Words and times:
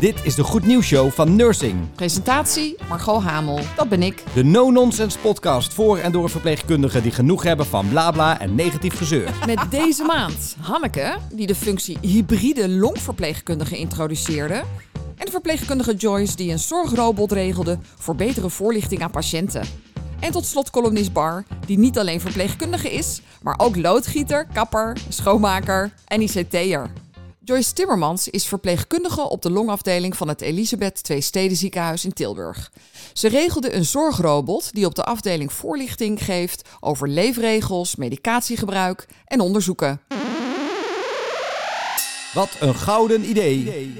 Dit 0.00 0.14
is 0.22 0.34
de 0.34 0.42
Goed 0.42 0.66
Nieuws 0.66 0.86
Show 0.86 1.10
van 1.10 1.36
Nursing. 1.36 1.94
Presentatie 1.94 2.76
Margot 2.88 3.22
Hamel, 3.22 3.60
dat 3.76 3.88
ben 3.88 4.02
ik. 4.02 4.24
De 4.34 4.44
no-nonsense 4.44 5.18
podcast 5.18 5.74
voor 5.74 5.98
en 5.98 6.12
door 6.12 6.30
verpleegkundigen 6.30 7.02
die 7.02 7.12
genoeg 7.12 7.42
hebben 7.42 7.66
van 7.66 7.88
blabla 7.88 8.40
en 8.40 8.54
negatief 8.54 8.96
gezeur. 8.96 9.30
Met 9.46 9.70
deze 9.70 10.04
maand 10.04 10.56
Hanneke, 10.60 11.16
die 11.32 11.46
de 11.46 11.54
functie 11.54 11.98
hybride 12.00 12.68
longverpleegkundige 12.68 13.76
introduceerde. 13.76 14.62
En 15.16 15.24
de 15.24 15.30
verpleegkundige 15.30 15.94
Joyce, 15.94 16.36
die 16.36 16.52
een 16.52 16.58
zorgrobot 16.58 17.32
regelde 17.32 17.78
voor 17.98 18.16
betere 18.16 18.50
voorlichting 18.50 19.02
aan 19.02 19.10
patiënten. 19.10 19.62
En 20.20 20.32
tot 20.32 20.46
slot 20.46 20.70
columnist 20.70 21.12
Bar, 21.12 21.44
die 21.66 21.78
niet 21.78 21.98
alleen 21.98 22.20
verpleegkundige 22.20 22.92
is, 22.92 23.22
maar 23.42 23.54
ook 23.56 23.76
loodgieter, 23.76 24.46
kapper, 24.52 24.96
schoonmaker 25.08 25.92
en 26.06 26.20
ICT'er. 26.20 26.90
Joyce 27.46 27.72
Timmermans 27.72 28.28
is 28.28 28.48
verpleegkundige 28.48 29.20
op 29.20 29.42
de 29.42 29.50
longafdeling 29.50 30.16
van 30.16 30.28
het 30.28 30.40
Elisabeth 30.40 31.10
II 31.10 31.20
Steden 31.20 31.56
ziekenhuis 31.56 32.04
in 32.04 32.12
Tilburg. 32.12 32.70
Ze 33.12 33.28
regelde 33.28 33.74
een 33.74 33.84
zorgrobot 33.84 34.74
die 34.74 34.86
op 34.86 34.94
de 34.94 35.04
afdeling 35.04 35.52
voorlichting 35.52 36.22
geeft 36.22 36.78
over 36.80 37.08
leefregels, 37.08 37.96
medicatiegebruik 37.96 39.06
en 39.26 39.40
onderzoeken. 39.40 40.00
Wat 42.34 42.56
een 42.60 42.74
gouden 42.74 43.22
idee. 43.24 43.58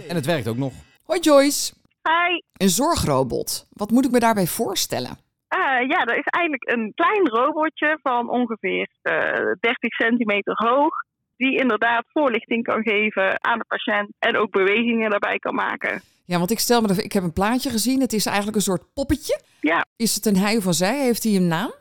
En 0.09 0.15
het 0.15 0.27
werkt 0.27 0.49
ook 0.49 0.57
nog. 0.57 0.73
Hoi 1.05 1.21
Joyce. 1.21 1.73
Hi. 2.03 2.41
Een 2.57 2.69
zorgrobot. 2.69 3.67
Wat 3.71 3.91
moet 3.91 4.05
ik 4.05 4.11
me 4.11 4.19
daarbij 4.19 4.47
voorstellen? 4.47 5.11
Uh, 5.57 5.89
ja, 5.89 6.05
dat 6.05 6.17
is 6.17 6.27
eigenlijk 6.27 6.71
een 6.71 6.93
klein 6.95 7.29
robotje 7.29 7.99
van 8.03 8.31
ongeveer 8.31 8.89
uh, 9.03 9.13
30 9.61 9.95
centimeter 9.95 10.53
hoog. 10.57 10.95
Die 11.37 11.59
inderdaad 11.59 12.05
voorlichting 12.09 12.65
kan 12.65 12.83
geven 12.83 13.45
aan 13.45 13.59
de 13.59 13.65
patiënt 13.69 14.09
en 14.19 14.37
ook 14.37 14.51
bewegingen 14.51 15.11
daarbij 15.11 15.39
kan 15.39 15.55
maken. 15.55 16.03
Ja, 16.25 16.39
want 16.39 16.51
ik 16.51 16.59
stel 16.59 16.81
me, 16.81 17.03
ik 17.03 17.13
heb 17.13 17.23
een 17.23 17.33
plaatje 17.33 17.71
gezien. 17.71 18.01
Het 18.01 18.13
is 18.13 18.27
eigenlijk 18.27 18.57
een 18.57 18.63
soort 18.63 18.93
poppetje. 18.95 19.41
Ja. 19.61 19.85
Is 19.97 20.15
het 20.15 20.27
een 20.27 20.37
hij 20.37 20.57
of 20.57 20.65
een 20.65 20.73
zij? 20.73 20.99
Heeft 20.99 21.23
hij 21.23 21.35
een 21.37 21.49
naam? 21.49 21.73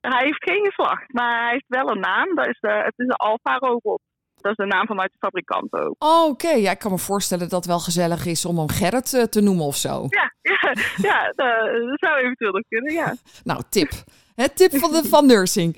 Hij 0.00 0.24
heeft 0.24 0.44
geen 0.44 0.64
geslacht, 0.64 1.12
maar 1.12 1.42
hij 1.42 1.52
heeft 1.52 1.64
wel 1.66 1.90
een 1.90 2.00
naam. 2.00 2.34
Dat 2.34 2.46
is 2.46 2.58
de, 2.60 2.68
het 2.68 2.94
is 2.96 3.06
een 3.06 3.12
Alpha-robot. 3.12 4.00
Dat 4.40 4.50
is 4.50 4.56
de 4.56 4.66
naam 4.66 4.86
vanuit 4.86 5.12
de 5.12 5.18
fabrikant 5.18 5.72
ook. 5.72 5.94
Oh, 5.98 6.28
oké. 6.28 6.50
Ja, 6.50 6.70
ik 6.70 6.78
kan 6.78 6.90
me 6.90 6.98
voorstellen 6.98 7.48
dat 7.48 7.58
het 7.58 7.66
wel 7.66 7.78
gezellig 7.78 8.26
is 8.26 8.44
om 8.44 8.58
hem 8.58 8.68
Gerrit 8.68 9.12
uh, 9.12 9.22
te 9.22 9.40
noemen 9.40 9.64
of 9.64 9.76
zo. 9.76 10.06
Ja, 10.08 10.34
ja, 10.40 10.74
ja 10.96 11.32
dat, 11.36 11.98
zou 11.98 12.18
eventueel 12.18 12.52
nog 12.52 12.62
kunnen, 12.68 12.92
ja. 12.92 13.14
Nou, 13.44 13.62
tip. 13.68 13.90
Het 14.34 14.56
tip 14.56 14.76
van, 14.76 14.92
de, 14.92 15.04
van 15.08 15.26
nursing. 15.26 15.76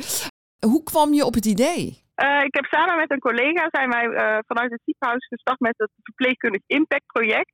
Hoe 0.66 0.82
kwam 0.82 1.12
je 1.12 1.24
op 1.24 1.34
het 1.34 1.44
idee? 1.44 2.02
Uh, 2.24 2.42
ik 2.44 2.54
heb 2.54 2.64
samen 2.64 2.96
met 2.96 3.10
een 3.10 3.26
collega 3.28 3.68
zijn 3.70 3.90
wij 3.90 4.06
uh, 4.06 4.38
vanuit 4.46 4.70
het 4.70 4.80
ziekenhuis 4.84 5.26
gestart 5.26 5.60
met 5.60 5.74
het 5.76 5.90
verpleegkundig 6.02 6.60
impact 6.66 7.06
project. 7.06 7.52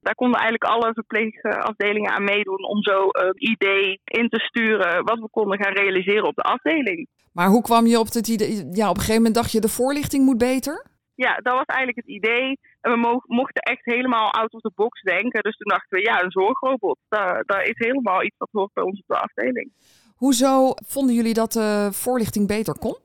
Daar 0.00 0.14
konden 0.14 0.40
eigenlijk 0.40 0.72
alle 0.72 0.92
verpleegafdelingen 0.92 2.10
aan 2.10 2.24
meedoen 2.24 2.64
om 2.64 2.82
zo 2.82 3.06
een 3.10 3.50
idee 3.50 4.00
in 4.04 4.28
te 4.28 4.40
sturen 4.40 5.04
wat 5.04 5.18
we 5.18 5.28
konden 5.30 5.62
gaan 5.62 5.72
realiseren 5.72 6.26
op 6.26 6.34
de 6.34 6.42
afdeling. 6.42 7.08
Maar 7.32 7.48
hoe 7.48 7.62
kwam 7.62 7.86
je 7.86 7.98
op 7.98 8.12
het 8.12 8.28
idee? 8.28 8.68
Ja, 8.70 8.88
op 8.88 8.94
een 8.94 9.00
gegeven 9.00 9.22
moment 9.22 9.34
dacht 9.34 9.52
je 9.52 9.60
de 9.60 9.68
voorlichting 9.68 10.24
moet 10.24 10.38
beter? 10.38 10.86
Ja, 11.14 11.34
dat 11.34 11.54
was 11.54 11.64
eigenlijk 11.64 11.98
het 11.98 12.14
idee. 12.16 12.58
En 12.80 12.90
we 12.92 13.22
mochten 13.26 13.62
echt 13.62 13.84
helemaal 13.84 14.32
out 14.32 14.52
of 14.52 14.60
the 14.60 14.72
box 14.74 15.02
denken. 15.02 15.42
Dus 15.42 15.56
toen 15.56 15.72
dachten 15.72 15.98
we, 15.98 16.04
ja, 16.04 16.22
een 16.22 16.30
zorgrobot. 16.30 16.98
Dat, 17.08 17.42
dat 17.46 17.62
is 17.62 17.74
helemaal 17.74 18.22
iets 18.22 18.36
wat 18.38 18.48
hoort 18.52 18.72
bij 18.72 18.84
ons 18.84 19.00
op 19.00 19.06
de 19.06 19.20
afdeling. 19.20 19.72
Hoezo 20.16 20.72
vonden 20.86 21.14
jullie 21.14 21.34
dat 21.34 21.52
de 21.52 21.88
voorlichting 21.92 22.46
beter 22.46 22.78
kon? 22.78 22.96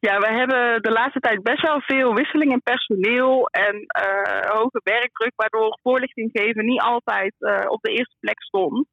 Ja, 0.00 0.18
we 0.18 0.26
hebben 0.26 0.82
de 0.82 0.90
laatste 0.90 1.20
tijd 1.20 1.42
best 1.42 1.62
wel 1.62 1.80
veel 1.80 2.14
wisseling 2.14 2.52
in 2.52 2.62
personeel 2.62 3.46
en 3.46 3.74
uh, 3.74 4.50
hoge 4.50 4.80
werkdruk, 4.84 5.32
waardoor 5.36 5.78
voorlichting 5.82 6.30
geven 6.32 6.64
niet 6.64 6.80
altijd 6.80 7.34
uh, 7.38 7.64
op 7.68 7.82
de 7.82 7.90
eerste 7.90 8.16
plek 8.20 8.42
stond. 8.42 8.86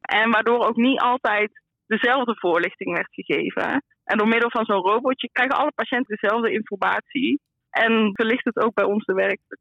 En 0.00 0.30
waardoor 0.30 0.66
ook 0.66 0.76
niet 0.76 1.00
altijd 1.00 1.50
dezelfde 1.86 2.36
voorlichting 2.38 2.92
werd 2.92 3.08
gegeven. 3.10 3.84
En 4.04 4.18
door 4.18 4.28
middel 4.28 4.50
van 4.50 4.64
zo'n 4.64 4.86
robotje 4.86 5.28
krijgen 5.32 5.56
alle 5.56 5.72
patiënten 5.74 6.16
dezelfde 6.20 6.52
informatie. 6.52 7.40
En 7.70 8.10
verlicht 8.12 8.44
het 8.44 8.64
ook 8.64 8.74
bij 8.74 8.84
ons 8.84 9.04
de 9.04 9.14
werkdruk. 9.14 9.60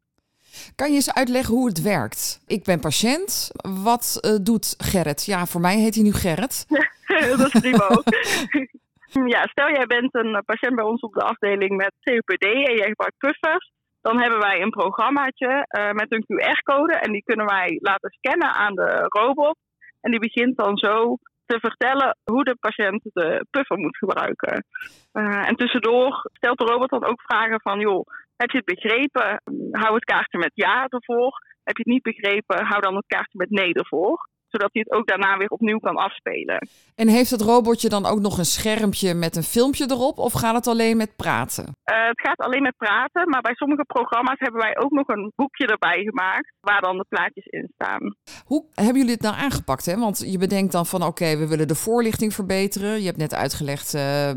Kan 0.75 0.90
je 0.90 0.96
eens 0.96 1.13
uitleggen 1.13 1.56
hoe 1.56 1.68
het 1.68 1.81
werkt? 1.81 2.44
Ik 2.47 2.63
ben 2.63 2.79
patiënt. 2.79 3.52
Wat 3.84 4.19
uh, 4.22 4.35
doet 4.41 4.75
Gerrit? 4.78 5.25
Ja, 5.25 5.46
voor 5.46 5.62
mij 5.62 5.78
heet 5.78 5.96
hij 5.96 6.03
nu 6.03 6.12
Gerrit. 6.12 6.66
dat 7.38 7.53
is 7.53 7.59
prima 7.62 7.88
ook. 7.88 8.03
Ja, 9.34 9.47
stel 9.47 9.70
jij 9.70 9.86
bent 9.86 10.16
een 10.16 10.44
patiënt 10.46 10.75
bij 10.75 10.86
ons 10.86 11.02
op 11.02 11.14
de 11.14 11.24
afdeling 11.24 11.75
met 11.75 11.94
COPD 12.03 12.44
en 12.44 12.75
jij 12.75 12.88
gebruikt 12.88 13.18
puffers. 13.18 13.72
Dan 14.02 14.22
hebben 14.22 14.40
wij 14.40 14.62
een 14.62 14.70
programmaatje 14.70 15.66
uh, 15.78 15.92
met 15.92 16.12
een 16.12 16.25
QR-code 16.28 16.94
en 16.94 17.12
die 17.12 17.24
kunnen 17.24 17.46
wij 17.46 17.78
laten 17.81 18.09
scannen 18.09 18.53
aan 18.53 18.75
de 18.75 19.06
robot. 19.08 19.58
En 20.02 20.12
die 20.12 20.20
begint 20.20 20.58
dan 20.58 20.78
zo 20.78 21.18
te 21.46 21.59
vertellen 21.59 22.18
hoe 22.24 22.44
de 22.44 22.56
patiënt 22.59 23.02
de 23.03 23.46
puffer 23.50 23.78
moet 23.78 23.97
gebruiken. 23.97 24.66
Uh, 25.14 25.47
en 25.47 25.56
tussendoor 25.56 26.30
stelt 26.34 26.58
de 26.58 26.66
robot 26.66 26.90
dan 26.90 27.06
ook 27.06 27.22
vragen 27.22 27.62
van, 27.62 27.80
joh, 27.80 28.06
heb 28.36 28.50
je 28.50 28.58
het 28.58 28.76
begrepen? 28.76 29.41
Hou 29.72 29.94
het 29.94 30.03
kaartje 30.03 30.38
met 30.38 30.52
ja 30.53 30.88
ervoor. 30.88 31.31
Heb 31.64 31.78
je 31.78 31.84
het 31.84 31.94
niet 31.94 32.03
begrepen? 32.03 32.66
Hou 32.66 32.81
dan 32.81 32.96
het 32.96 33.08
kaartje 33.08 33.38
met 33.38 33.50
nee 33.50 33.74
ervoor 33.74 34.28
zodat 34.49 34.69
hij 34.71 34.85
het 34.87 34.97
ook 34.97 35.07
daarna 35.07 35.37
weer 35.37 35.49
opnieuw 35.49 35.79
kan 35.79 35.95
afspelen. 35.95 36.67
En 36.95 37.07
heeft 37.07 37.29
het 37.29 37.41
robotje 37.41 37.89
dan 37.89 38.05
ook 38.05 38.19
nog 38.19 38.37
een 38.37 38.45
schermpje 38.45 39.13
met 39.13 39.35
een 39.35 39.43
filmpje 39.43 39.85
erop 39.89 40.17
of 40.17 40.33
gaat 40.33 40.55
het 40.55 40.67
alleen 40.67 40.97
met 40.97 41.15
praten? 41.15 41.63
Uh, 41.63 42.07
het 42.07 42.21
gaat 42.21 42.37
alleen 42.37 42.61
met 42.61 42.77
praten, 42.77 43.29
maar 43.29 43.41
bij 43.41 43.53
sommige 43.55 43.85
programma's 43.85 44.39
hebben 44.39 44.61
wij 44.61 44.77
ook 44.77 44.91
nog 44.91 45.07
een 45.07 45.31
boekje 45.35 45.67
erbij 45.67 46.03
gemaakt 46.03 46.53
waar 46.61 46.81
dan 46.81 46.97
de 46.97 47.05
plaatjes 47.09 47.45
in 47.45 47.71
staan. 47.73 48.15
Hoe 48.45 48.65
hebben 48.73 48.95
jullie 48.95 49.13
het 49.13 49.21
nou 49.21 49.35
aangepakt? 49.35 49.85
Hè? 49.85 49.95
Want 49.97 50.31
je 50.31 50.37
bedenkt 50.37 50.71
dan 50.71 50.85
van 50.85 51.03
oké, 51.03 51.37
we 51.37 51.47
willen 51.47 51.67
de 51.67 51.75
voorlichting 51.75 52.33
verbeteren. 52.33 52.99
Je 52.99 53.05
hebt 53.05 53.17
net 53.17 53.33
uitgelegd 53.33 53.93
uh, 53.93 54.31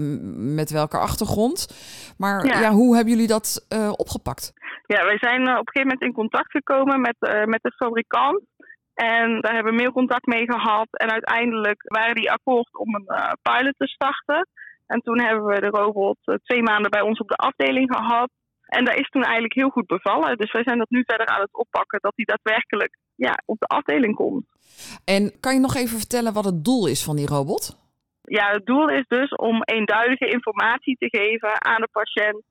met 0.57 0.71
welke 0.71 0.99
achtergrond. 0.99 1.59
Maar 2.19 2.47
ja. 2.47 2.61
ja 2.61 2.71
hoe 2.71 2.95
hebben 2.95 3.13
jullie 3.13 3.29
dat 3.29 3.67
uh, 3.75 3.93
opgepakt? 3.97 4.53
Ja, 4.87 5.05
wij 5.05 5.19
zijn 5.19 5.41
op 5.41 5.49
een 5.49 5.73
gegeven 5.73 5.83
moment 5.83 6.03
in 6.03 6.13
contact 6.13 6.51
gekomen 6.51 7.01
met, 7.01 7.17
met 7.45 7.63
de 7.63 7.73
fabrikant. 7.77 8.41
En 8.95 9.41
daar 9.41 9.55
hebben 9.55 9.73
we 9.73 9.79
mailcontact 9.79 10.27
mee 10.27 10.45
gehad. 10.45 10.89
En 10.91 11.11
uiteindelijk 11.11 11.83
waren 11.83 12.15
die 12.15 12.31
akkoord 12.31 12.79
om 12.79 12.95
een 12.95 13.09
uh, 13.09 13.31
pilot 13.43 13.75
te 13.77 13.87
starten. 13.87 14.49
En 14.87 15.01
toen 15.01 15.21
hebben 15.21 15.45
we 15.45 15.61
de 15.61 15.67
robot 15.67 16.19
uh, 16.25 16.35
twee 16.43 16.63
maanden 16.63 16.91
bij 16.91 17.01
ons 17.01 17.19
op 17.19 17.29
de 17.29 17.37
afdeling 17.37 17.97
gehad. 17.97 18.31
En 18.67 18.85
dat 18.85 18.95
is 18.95 19.09
toen 19.09 19.23
eigenlijk 19.23 19.55
heel 19.55 19.69
goed 19.69 19.87
bevallen. 19.87 20.37
Dus 20.37 20.53
wij 20.53 20.63
zijn 20.63 20.79
dat 20.79 20.91
nu 20.91 21.03
verder 21.07 21.27
aan 21.27 21.41
het 21.41 21.55
oppakken 21.55 21.99
dat 22.01 22.13
die 22.15 22.27
daadwerkelijk 22.27 22.99
ja, 23.15 23.43
op 23.45 23.59
de 23.59 23.67
afdeling 23.67 24.15
komt. 24.15 24.45
En 25.05 25.33
kan 25.41 25.55
je 25.55 25.61
nog 25.61 25.75
even 25.75 25.99
vertellen 25.99 26.33
wat 26.33 26.45
het 26.45 26.65
doel 26.65 26.87
is 26.87 27.05
van 27.05 27.17
die 27.17 27.27
robot? 27.27 27.81
Ja, 28.23 28.51
het 28.51 28.67
doel 28.67 28.89
is 28.89 29.05
dus 29.09 29.31
om 29.31 29.63
eenduidige 29.63 30.31
informatie 30.31 30.97
te 30.99 31.09
geven 31.09 31.65
aan 31.65 31.81
de 31.81 31.89
patiënt. 31.93 32.43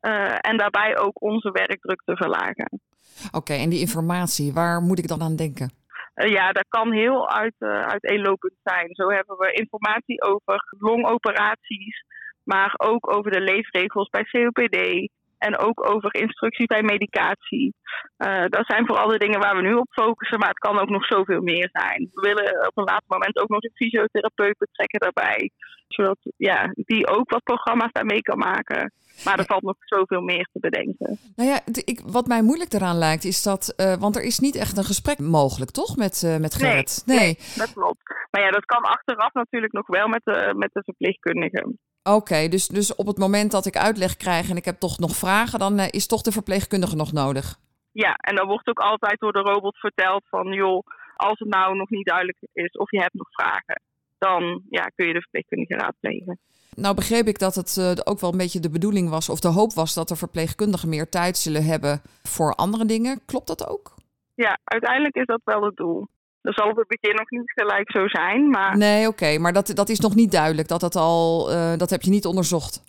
Uh, 0.00 0.36
en 0.40 0.56
daarbij 0.56 0.98
ook 0.98 1.22
onze 1.22 1.50
werkdruk 1.50 2.02
te 2.04 2.16
verlagen. 2.16 2.80
Oké, 3.26 3.36
okay, 3.36 3.58
en 3.58 3.68
die 3.68 3.80
informatie, 3.80 4.52
waar 4.52 4.80
moet 4.80 4.98
ik 4.98 5.08
dan 5.08 5.22
aan 5.22 5.36
denken? 5.36 5.70
Uh, 6.16 6.28
ja, 6.28 6.52
dat 6.52 6.66
kan 6.68 6.92
heel 6.92 7.30
uit, 7.30 7.54
uh, 7.58 7.80
uiteenlopend 7.80 8.54
zijn. 8.62 8.94
Zo 8.94 9.08
hebben 9.10 9.36
we 9.36 9.52
informatie 9.52 10.22
over 10.22 10.74
longoperaties, 10.78 12.04
maar 12.42 12.74
ook 12.76 13.14
over 13.14 13.30
de 13.30 13.40
leefregels 13.40 14.08
bij 14.08 14.24
COPD 14.24 15.08
en 15.38 15.58
ook 15.58 15.90
over 15.90 16.14
instructies 16.14 16.66
bij 16.66 16.82
medicatie. 16.82 17.74
Uh, 18.18 18.44
dat 18.48 18.66
zijn 18.66 18.86
vooral 18.86 19.08
de 19.08 19.18
dingen 19.18 19.40
waar 19.40 19.56
we 19.56 19.62
nu 19.62 19.74
op 19.74 19.88
focussen, 19.90 20.38
maar 20.38 20.48
het 20.48 20.58
kan 20.58 20.78
ook 20.78 20.88
nog 20.88 21.06
zoveel 21.06 21.42
meer 21.42 21.68
zijn. 21.72 22.10
We 22.12 22.20
willen 22.20 22.66
op 22.66 22.76
een 22.78 22.84
later 22.84 23.08
moment 23.08 23.38
ook 23.38 23.48
nog 23.48 23.62
een 23.62 23.74
fysiotherapeut 23.74 24.58
betrekken 24.58 25.00
daarbij, 25.00 25.50
zodat 25.88 26.18
ja, 26.36 26.72
die 26.74 27.06
ook 27.06 27.30
wat 27.30 27.42
programma's 27.42 27.92
daarmee 27.92 28.22
kan 28.22 28.38
maken. 28.38 28.92
Maar 29.24 29.38
er 29.38 29.44
valt 29.44 29.62
nog 29.62 29.76
zoveel 29.78 30.20
meer 30.20 30.48
te 30.52 30.58
bedenken. 30.60 31.18
Nou 31.36 31.48
ja, 31.50 31.60
ik, 31.84 32.00
wat 32.04 32.26
mij 32.26 32.42
moeilijk 32.42 32.72
eraan 32.72 32.98
lijkt 32.98 33.24
is 33.24 33.42
dat, 33.42 33.74
uh, 33.76 33.94
want 33.94 34.16
er 34.16 34.22
is 34.22 34.38
niet 34.38 34.56
echt 34.56 34.76
een 34.76 34.84
gesprek 34.84 35.18
mogelijk, 35.18 35.70
toch, 35.70 35.96
met, 35.96 36.22
uh, 36.22 36.36
met 36.36 36.54
Gerrit? 36.54 37.02
Nee, 37.06 37.18
nee. 37.18 37.26
nee, 37.26 37.38
dat 37.56 37.72
klopt. 37.72 38.02
Maar 38.30 38.42
ja, 38.42 38.50
dat 38.50 38.64
kan 38.64 38.82
achteraf 38.82 39.32
natuurlijk 39.32 39.72
nog 39.72 39.86
wel 39.86 40.08
met 40.08 40.20
de, 40.24 40.54
met 40.56 40.70
de 40.72 40.82
verpleegkundige. 40.84 41.74
Oké, 42.02 42.16
okay, 42.16 42.48
dus, 42.48 42.68
dus 42.68 42.94
op 42.94 43.06
het 43.06 43.18
moment 43.18 43.50
dat 43.50 43.66
ik 43.66 43.76
uitleg 43.76 44.16
krijg 44.16 44.50
en 44.50 44.56
ik 44.56 44.64
heb 44.64 44.78
toch 44.78 44.98
nog 44.98 45.16
vragen, 45.16 45.58
dan 45.58 45.80
uh, 45.80 45.86
is 45.90 46.06
toch 46.06 46.22
de 46.22 46.32
verpleegkundige 46.32 46.96
nog 46.96 47.12
nodig? 47.12 47.58
Ja, 47.92 48.14
en 48.14 48.34
dan 48.34 48.46
wordt 48.46 48.68
ook 48.68 48.78
altijd 48.78 49.20
door 49.20 49.32
de 49.32 49.40
robot 49.40 49.78
verteld 49.78 50.22
van, 50.28 50.52
joh, 50.52 50.86
als 51.16 51.38
het 51.38 51.48
nou 51.48 51.76
nog 51.76 51.90
niet 51.90 52.06
duidelijk 52.06 52.38
is 52.52 52.72
of 52.72 52.90
je 52.90 53.00
hebt 53.00 53.14
nog 53.14 53.28
vragen, 53.30 53.82
dan 54.28 54.62
ja, 54.70 54.84
kun 54.94 55.06
je 55.06 55.12
de 55.12 55.20
verpleegkundige 55.20 55.74
raadplegen. 55.74 56.38
Nou 56.84 56.94
begreep 56.94 57.26
ik 57.26 57.38
dat 57.38 57.54
het 57.54 57.76
uh, 57.78 57.90
ook 58.04 58.20
wel 58.20 58.32
een 58.32 58.44
beetje 58.44 58.60
de 58.60 58.70
bedoeling 58.70 59.08
was, 59.08 59.28
of 59.28 59.40
de 59.40 59.48
hoop 59.58 59.72
was 59.72 59.94
dat 59.94 60.08
de 60.08 60.16
verpleegkundigen 60.16 60.88
meer 60.88 61.08
tijd 61.08 61.36
zullen 61.36 61.64
hebben 61.64 62.02
voor 62.22 62.54
andere 62.54 62.84
dingen. 62.84 63.20
Klopt 63.26 63.46
dat 63.46 63.68
ook? 63.68 63.94
Ja, 64.34 64.58
uiteindelijk 64.64 65.14
is 65.14 65.26
dat 65.26 65.40
wel 65.44 65.62
het 65.62 65.76
doel. 65.76 66.06
Dat 66.42 66.54
zal 66.54 66.70
op 66.70 66.76
het 66.76 66.88
begin 66.88 67.16
nog 67.16 67.30
niet 67.30 67.52
gelijk 67.52 67.90
zo 67.90 68.08
zijn, 68.08 68.50
maar... 68.50 68.76
Nee, 68.76 69.00
oké, 69.00 69.08
okay, 69.08 69.36
maar 69.36 69.52
dat, 69.52 69.66
dat 69.74 69.88
is 69.88 70.00
nog 70.00 70.14
niet 70.14 70.32
duidelijk, 70.32 70.68
dat, 70.68 70.80
dat, 70.80 70.96
al, 70.96 71.52
uh, 71.52 71.76
dat 71.76 71.90
heb 71.90 72.02
je 72.02 72.10
niet 72.10 72.26
onderzocht? 72.26 72.82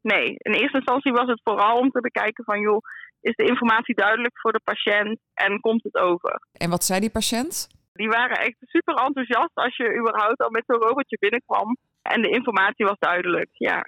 Nee, 0.00 0.34
in 0.38 0.52
eerste 0.52 0.76
instantie 0.76 1.12
was 1.12 1.28
het 1.28 1.40
vooral 1.44 1.78
om 1.78 1.90
te 1.90 2.00
bekijken 2.00 2.44
van, 2.44 2.60
joh, 2.60 2.82
is 3.20 3.36
de 3.36 3.44
informatie 3.44 3.94
duidelijk 3.94 4.40
voor 4.40 4.52
de 4.52 4.60
patiënt 4.64 5.18
en 5.34 5.60
komt 5.60 5.82
het 5.82 5.96
over. 5.96 6.40
En 6.52 6.70
wat 6.70 6.84
zei 6.84 7.00
die 7.00 7.10
patiënt? 7.10 7.68
Die 7.94 8.08
waren 8.08 8.36
echt 8.36 8.56
super 8.60 8.94
enthousiast 8.94 9.54
als 9.54 9.76
je 9.76 9.96
überhaupt 9.98 10.40
al 10.40 10.50
met 10.50 10.62
zo'n 10.66 10.82
robotje 10.82 11.16
binnenkwam. 11.20 11.76
En 12.02 12.22
de 12.22 12.28
informatie 12.28 12.84
was 12.84 12.98
duidelijk, 12.98 13.50
ja. 13.52 13.86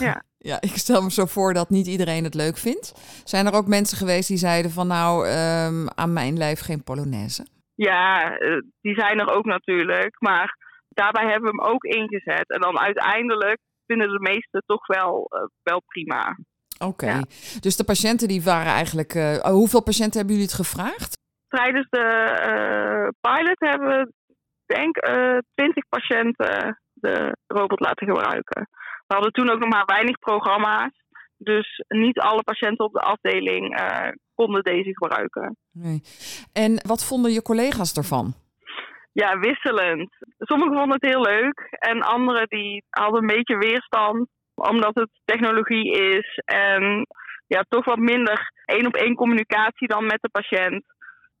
ja. 0.00 0.22
Ja, 0.50 0.60
ik 0.60 0.76
stel 0.76 1.02
me 1.02 1.10
zo 1.10 1.24
voor 1.26 1.54
dat 1.54 1.70
niet 1.70 1.86
iedereen 1.86 2.24
het 2.24 2.34
leuk 2.34 2.56
vindt. 2.56 2.92
Zijn 3.24 3.46
er 3.46 3.54
ook 3.54 3.66
mensen 3.66 3.96
geweest 3.96 4.28
die 4.28 4.36
zeiden 4.36 4.70
van 4.70 4.86
nou, 4.86 5.26
ehm, 5.26 5.86
aan 5.94 6.12
mijn 6.12 6.36
lijf 6.36 6.60
geen 6.60 6.82
Polonaise? 6.82 7.46
Ja, 7.74 8.36
eh, 8.38 8.58
die 8.80 8.94
zijn 8.94 9.18
er 9.18 9.34
ook 9.34 9.44
natuurlijk. 9.44 10.16
Maar 10.20 10.56
daarbij 10.88 11.30
hebben 11.30 11.50
we 11.50 11.56
hem 11.56 11.72
ook 11.72 11.84
ingezet. 11.84 12.50
En 12.50 12.60
dan 12.60 12.78
uiteindelijk 12.78 13.58
vinden 13.86 14.08
de 14.08 14.20
meesten 14.20 14.62
toch 14.66 14.86
wel, 14.86 15.30
uh, 15.34 15.40
wel 15.62 15.82
prima. 15.86 16.38
Oké, 16.78 17.06
ja. 17.06 17.24
dus 17.60 17.76
de 17.76 17.84
patiënten 17.84 18.28
die 18.28 18.42
waren 18.42 18.72
eigenlijk... 18.72 19.14
Uh, 19.14 19.36
hoeveel 19.36 19.82
patiënten 19.82 20.16
hebben 20.18 20.36
jullie 20.36 20.50
het 20.50 20.60
gevraagd? 20.66 21.22
Tijdens 21.54 21.86
de 21.90 23.12
pilot 23.20 23.58
hebben 23.58 23.88
we 23.88 24.12
denk 24.66 24.96
ik 24.96 25.42
20 25.54 25.88
patiënten 25.88 26.80
de 26.94 27.36
robot 27.46 27.80
laten 27.80 28.06
gebruiken. 28.06 28.68
We 29.06 29.14
hadden 29.14 29.32
toen 29.32 29.50
ook 29.50 29.58
nog 29.58 29.68
maar 29.68 29.84
weinig 29.84 30.18
programma's. 30.18 31.02
Dus 31.36 31.82
niet 31.88 32.18
alle 32.18 32.42
patiënten 32.42 32.84
op 32.84 32.92
de 32.92 33.00
afdeling 33.00 33.80
konden 34.34 34.62
deze 34.62 34.90
gebruiken. 34.92 35.56
Nee. 35.72 36.02
En 36.52 36.80
wat 36.86 37.06
vonden 37.06 37.32
je 37.32 37.42
collega's 37.42 37.96
ervan? 37.96 38.34
Ja, 39.12 39.38
wisselend. 39.38 40.10
Sommigen 40.38 40.74
vonden 40.74 40.98
het 41.00 41.10
heel 41.10 41.22
leuk 41.22 41.66
en 41.70 42.02
anderen 42.02 42.48
die 42.48 42.84
hadden 42.90 43.20
een 43.20 43.36
beetje 43.36 43.58
weerstand 43.58 44.28
omdat 44.54 44.94
het 44.94 45.10
technologie 45.24 45.92
is 45.92 46.40
en 46.44 47.06
ja, 47.46 47.64
toch 47.68 47.84
wat 47.84 47.98
minder 47.98 48.50
één 48.64 48.86
op 48.86 48.94
één 48.94 49.14
communicatie 49.14 49.88
dan 49.88 50.04
met 50.04 50.18
de 50.20 50.28
patiënt. 50.28 50.84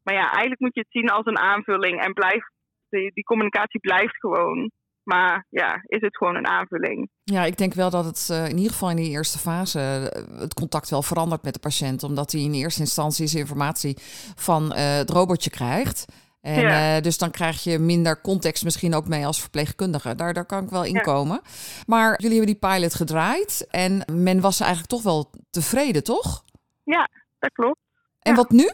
Maar 0.04 0.14
ja, 0.14 0.30
eigenlijk 0.30 0.60
moet 0.60 0.74
je 0.74 0.80
het 0.80 0.92
zien 0.92 1.10
als 1.10 1.26
een 1.26 1.38
aanvulling 1.38 2.00
en 2.00 2.12
blijft, 2.12 2.50
die, 2.88 3.10
die 3.14 3.24
communicatie 3.24 3.80
blijft 3.80 4.16
gewoon. 4.16 4.70
Maar 5.02 5.46
ja, 5.48 5.82
is 5.86 6.00
het 6.00 6.16
gewoon 6.16 6.36
een 6.36 6.46
aanvulling. 6.46 7.10
Ja, 7.24 7.44
ik 7.44 7.56
denk 7.56 7.74
wel 7.74 7.90
dat 7.90 8.04
het 8.04 8.28
uh, 8.30 8.48
in 8.48 8.56
ieder 8.56 8.72
geval 8.72 8.90
in 8.90 8.96
die 8.96 9.10
eerste 9.10 9.38
fase 9.38 9.78
uh, 9.78 10.40
het 10.40 10.54
contact 10.54 10.90
wel 10.90 11.02
verandert 11.02 11.42
met 11.42 11.54
de 11.54 11.60
patiënt. 11.60 12.02
Omdat 12.02 12.32
hij 12.32 12.40
in 12.40 12.52
eerste 12.52 12.80
instantie 12.80 13.26
zijn 13.26 13.42
informatie 13.42 13.96
van 14.34 14.64
uh, 14.64 14.96
het 14.96 15.10
robotje 15.10 15.50
krijgt. 15.50 16.04
En 16.40 16.60
ja. 16.60 17.00
dus 17.00 17.18
dan 17.18 17.30
krijg 17.30 17.62
je 17.62 17.78
minder 17.78 18.20
context 18.20 18.64
misschien 18.64 18.94
ook 18.94 19.08
mee 19.08 19.26
als 19.26 19.40
verpleegkundige. 19.40 20.14
Daar, 20.14 20.32
daar 20.32 20.46
kan 20.46 20.64
ik 20.64 20.70
wel 20.70 20.84
in 20.84 21.00
komen. 21.00 21.40
Ja. 21.42 21.50
Maar 21.86 22.20
jullie 22.20 22.36
hebben 22.36 22.58
die 22.60 22.70
pilot 22.70 22.94
gedraaid 22.94 23.66
en 23.70 24.04
men 24.12 24.40
was 24.40 24.60
eigenlijk 24.60 24.90
toch 24.90 25.02
wel 25.02 25.30
tevreden, 25.50 26.04
toch? 26.04 26.44
Ja, 26.82 27.08
dat 27.38 27.52
klopt. 27.52 27.78
En 28.20 28.30
ja. 28.30 28.36
wat 28.36 28.50
nu? 28.50 28.70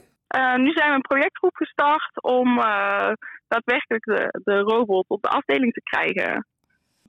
Nu 0.57 0.73
zijn 0.73 0.89
we 0.89 0.95
een 0.95 1.01
projectgroep 1.01 1.55
gestart 1.55 2.23
om 2.23 2.57
daadwerkelijk 3.49 4.05
de, 4.05 4.41
de 4.45 4.59
robot 4.59 5.05
op 5.09 5.23
de 5.23 5.29
afdeling 5.29 5.73
te 5.73 5.83
krijgen. 5.83 6.47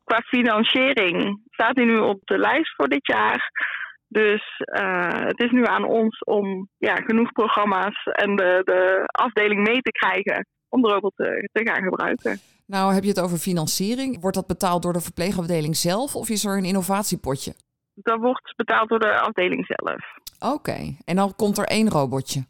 Qua 0.03 0.19
financiering 0.19 1.41
staat 1.51 1.75
hij 1.75 1.85
nu 1.85 1.97
op 1.97 2.19
de 2.23 2.37
lijst 2.37 2.75
voor 2.75 2.87
dit 2.87 3.07
jaar. 3.07 3.51
Dus 4.07 4.63
uh, 4.79 5.19
het 5.19 5.39
is 5.39 5.51
nu 5.51 5.65
aan 5.65 5.85
ons 5.85 6.23
om 6.23 6.67
ja, 6.77 6.95
genoeg 6.95 7.31
programma's 7.31 8.03
en 8.03 8.35
de, 8.35 8.61
de 8.63 9.03
afdeling 9.05 9.67
mee 9.67 9.81
te 9.81 9.91
krijgen 9.91 10.47
om 10.69 10.81
de 10.81 10.87
robot 10.87 11.13
te, 11.15 11.49
te 11.51 11.69
gaan 11.69 11.83
gebruiken. 11.83 12.39
Nou, 12.65 12.93
heb 12.93 13.03
je 13.03 13.09
het 13.09 13.21
over 13.21 13.37
financiering? 13.37 14.21
Wordt 14.21 14.37
dat 14.37 14.47
betaald 14.47 14.81
door 14.81 14.93
de 14.93 15.01
verpleegafdeling 15.01 15.75
zelf 15.75 16.15
of 16.15 16.29
is 16.29 16.45
er 16.45 16.57
een 16.57 16.65
innovatiepotje? 16.65 17.53
Dat 17.93 18.19
wordt 18.19 18.53
betaald 18.55 18.89
door 18.89 18.99
de 18.99 19.19
afdeling 19.19 19.65
zelf. 19.65 20.01
Oké, 20.39 20.53
okay. 20.53 20.97
en 21.05 21.15
dan 21.15 21.35
komt 21.35 21.57
er 21.57 21.65
één 21.65 21.89
robotje? 21.89 22.45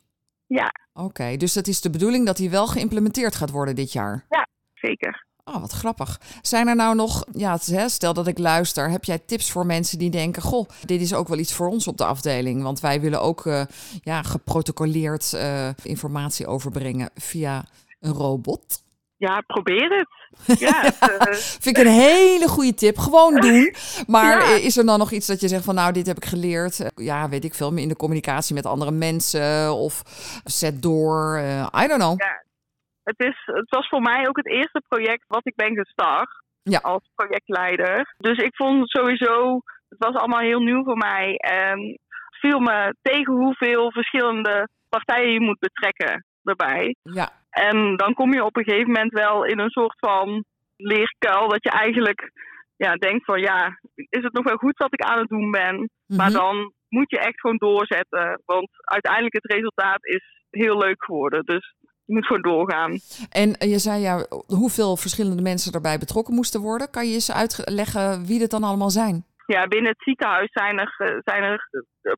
Ja. 0.54 0.72
Oké, 0.94 1.06
okay, 1.06 1.38
dus 1.38 1.54
dat 1.54 1.68
is 1.68 1.82
de 1.82 1.90
bedoeling 1.90 2.26
dat 2.26 2.38
hij 2.38 2.50
wel 2.50 2.68
geïmplementeerd 2.68 3.36
gaat 3.36 3.50
worden 3.50 3.76
dit 3.76 3.92
jaar? 3.92 4.26
Ja, 4.30 4.48
zeker. 4.74 5.26
Oh, 5.44 5.60
wat 5.62 5.72
grappig. 5.72 6.22
Zijn 6.42 6.68
er 6.68 6.76
nou 6.76 6.96
nog, 6.96 7.26
ja, 7.32 7.58
stel 7.88 8.14
dat 8.14 8.28
ik 8.28 8.38
luister, 8.38 8.90
heb 8.90 9.04
jij 9.04 9.20
tips 9.20 9.52
voor 9.52 9.66
mensen 9.66 9.98
die 9.98 10.10
denken: 10.10 10.42
Goh, 10.42 10.70
dit 10.86 11.02
is 11.02 11.14
ook 11.14 11.28
wel 11.28 11.38
iets 11.38 11.54
voor 11.54 11.68
ons 11.68 11.88
op 11.88 11.98
de 11.98 12.06
afdeling? 12.06 12.64
Want 12.64 12.80
wij 12.80 13.02
willen 13.02 13.22
ook 13.22 13.46
uh, 13.46 13.64
ja, 14.04 14.22
geprotocoleerd 14.24 15.32
uh, 15.36 15.70
informatie 15.84 16.48
overbrengen 16.48 17.10
via 17.16 17.66
een 18.00 18.14
robot. 18.14 18.84
Ja, 19.28 19.42
probeer 19.42 19.90
het. 19.98 20.10
Ja, 20.60 20.84
uh... 20.86 21.34
Vind 21.66 21.78
ik 21.78 21.86
een 21.86 21.92
hele 21.92 22.48
goede 22.48 22.74
tip. 22.74 22.98
Gewoon 22.98 23.36
doen. 23.36 23.74
Maar 24.08 24.38
ja. 24.38 24.56
is 24.56 24.78
er 24.78 24.86
dan 24.86 25.00
nog 25.00 25.12
iets 25.12 25.28
dat 25.28 25.42
je 25.42 25.48
zegt 25.48 25.64
van 25.64 25.76
nou, 25.76 25.94
dit 25.94 26.08
heb 26.08 26.18
ik 26.18 26.26
geleerd. 26.26 26.92
Ja, 26.96 27.30
weet 27.30 27.44
ik 27.44 27.54
veel, 27.54 27.76
in 27.76 27.88
de 27.88 27.96
communicatie 27.96 28.56
met 28.56 28.66
andere 28.66 28.92
mensen 28.92 29.74
of 29.74 30.02
zet 30.44 30.82
door. 30.82 31.38
Uh, 31.38 31.84
I 31.84 31.88
don't 31.88 32.02
know. 32.02 32.20
Ja, 32.20 32.44
het, 33.04 33.20
is, 33.20 33.42
het 33.46 33.70
was 33.70 33.88
voor 33.88 34.02
mij 34.02 34.28
ook 34.28 34.38
het 34.38 34.48
eerste 34.48 34.82
project 34.88 35.24
wat 35.28 35.46
ik 35.48 35.56
ben 35.56 35.76
gestart 35.76 36.30
ja. 36.64 36.80
als 36.80 37.04
projectleider. 37.16 38.16
Dus 38.18 38.38
ik 38.38 38.56
vond 38.56 38.90
sowieso, 38.90 39.62
het 39.90 40.00
was 40.00 40.16
allemaal 40.16 40.40
heel 40.50 40.60
nieuw 40.60 40.84
voor 40.84 40.98
mij. 40.98 41.36
En 41.36 42.00
viel 42.30 42.60
me 42.60 42.96
tegen 43.02 43.34
hoeveel 43.34 43.92
verschillende 43.92 44.68
partijen 44.90 45.34
je 45.34 45.42
moet 45.42 45.60
betrekken 45.60 46.26
erbij. 46.44 46.96
Ja. 47.02 47.30
En 47.50 47.96
dan 47.96 48.14
kom 48.14 48.34
je 48.34 48.46
op 48.46 48.58
een 48.58 48.64
gegeven 48.64 48.92
moment 48.92 49.12
wel 49.12 49.46
in 49.46 49.60
een 49.60 49.70
soort 49.70 50.00
van 50.00 50.44
leerkuil 50.76 51.50
dat 51.50 51.64
je 51.64 51.70
eigenlijk 51.70 52.32
ja, 52.76 52.94
denkt 52.96 53.26
van 53.26 53.40
ja, 53.40 53.80
is 53.96 54.24
het 54.24 54.34
nog 54.34 54.44
wel 54.44 54.58
goed 54.58 54.78
wat 54.78 54.94
ik 54.94 55.02
aan 55.02 55.20
het 55.20 55.28
doen 55.28 55.52
ben? 55.52 55.76
Mm 55.76 55.90
-hmm. 56.06 56.18
Maar 56.18 56.32
dan 56.32 56.74
moet 56.90 57.10
je 57.10 57.20
echt 57.20 57.40
gewoon 57.40 57.58
doorzetten. 57.58 58.42
Want 58.46 58.70
uiteindelijk 58.74 59.34
het 59.34 59.52
resultaat 59.54 60.06
is 60.06 60.46
heel 60.50 60.78
leuk 60.78 61.04
geworden. 61.04 61.46
Dus 61.46 61.76
je 62.06 62.14
moet 62.14 62.26
gewoon 62.26 62.42
doorgaan. 62.42 63.00
En 63.30 63.70
je 63.70 63.80
zei 63.80 64.02
ja, 64.02 64.26
hoeveel 64.48 64.98
verschillende 64.98 65.42
mensen 65.42 65.74
erbij 65.74 65.98
betrokken 65.98 66.34
moesten 66.34 66.62
worden. 66.62 66.90
Kan 66.90 67.08
je 67.08 67.14
eens 67.14 67.32
uitleggen 67.32 68.26
wie 68.26 68.40
dit 68.40 68.52
dan 68.52 68.64
allemaal 68.64 68.90
zijn? 68.90 69.26
Ja, 69.46 69.68
binnen 69.68 69.92
het 69.92 70.04
ziekenhuis 70.04 70.50
zijn 70.52 70.80
er, 70.80 71.22
zijn 71.24 71.44
er 71.44 71.70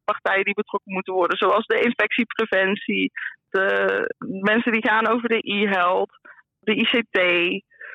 partijen 0.06 0.46
die 0.46 0.54
betrokken 0.54 0.94
moeten 0.94 1.14
worden. 1.14 1.38
Zoals 1.38 1.66
de 1.66 1.80
infectiepreventie, 1.80 3.12
de 3.54 4.16
mensen 4.42 4.72
die 4.72 4.88
gaan 4.88 5.08
over 5.08 5.30
de 5.30 5.42
e-health, 5.42 6.20
de 6.60 6.76
ICT. 6.76 7.20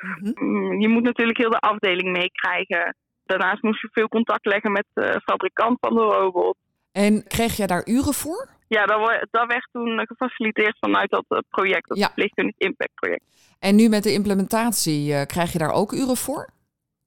Mm 0.01 0.33
-hmm. 0.35 0.81
Je 0.81 0.89
moet 0.89 1.03
natuurlijk 1.03 1.39
heel 1.39 1.51
de 1.51 1.59
afdeling 1.59 2.13
meekrijgen. 2.13 2.97
Daarnaast 3.25 3.63
moest 3.63 3.81
je 3.81 3.89
veel 3.93 4.09
contact 4.09 4.47
leggen 4.47 4.73
met 4.73 4.85
de 4.93 5.21
fabrikant 5.25 5.77
van 5.81 5.95
de 5.95 6.01
robot. 6.01 6.57
En 6.93 7.27
kreeg 7.27 7.57
jij 7.57 7.67
daar 7.67 7.87
uren 7.87 8.15
voor? 8.15 8.49
Ja, 8.69 8.87
dat, 8.87 9.27
dat 9.31 9.47
werd 9.47 9.69
toen 9.73 10.07
gefaciliteerd 10.07 10.77
vanuit 10.81 11.11
dat 11.11 11.45
project, 11.49 11.89
dat 11.89 11.99
ja. 11.99 12.07
verpleegkundig 12.07 12.55
impact 12.59 12.95
project. 12.95 13.25
En 13.59 13.77
nu 13.77 13.89
met 13.89 14.03
de 14.03 14.13
implementatie, 14.13 15.13
uh, 15.13 15.23
krijg 15.23 15.53
je 15.53 15.59
daar 15.59 15.73
ook 15.73 15.93
uren 15.93 16.17
voor? 16.17 16.51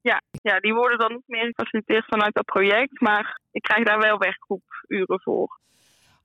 Ja, 0.01 0.21
ja, 0.31 0.59
die 0.59 0.73
worden 0.73 0.99
dan 0.99 1.11
niet 1.11 1.27
meer 1.27 1.45
gefaciliteerd 1.45 2.05
vanuit 2.05 2.33
dat 2.33 2.45
project, 2.45 3.01
maar 3.01 3.39
ik 3.51 3.61
krijg 3.61 3.85
daar 3.85 3.99
wel 3.99 4.17
werkgroepuren 4.17 5.21
voor. 5.21 5.59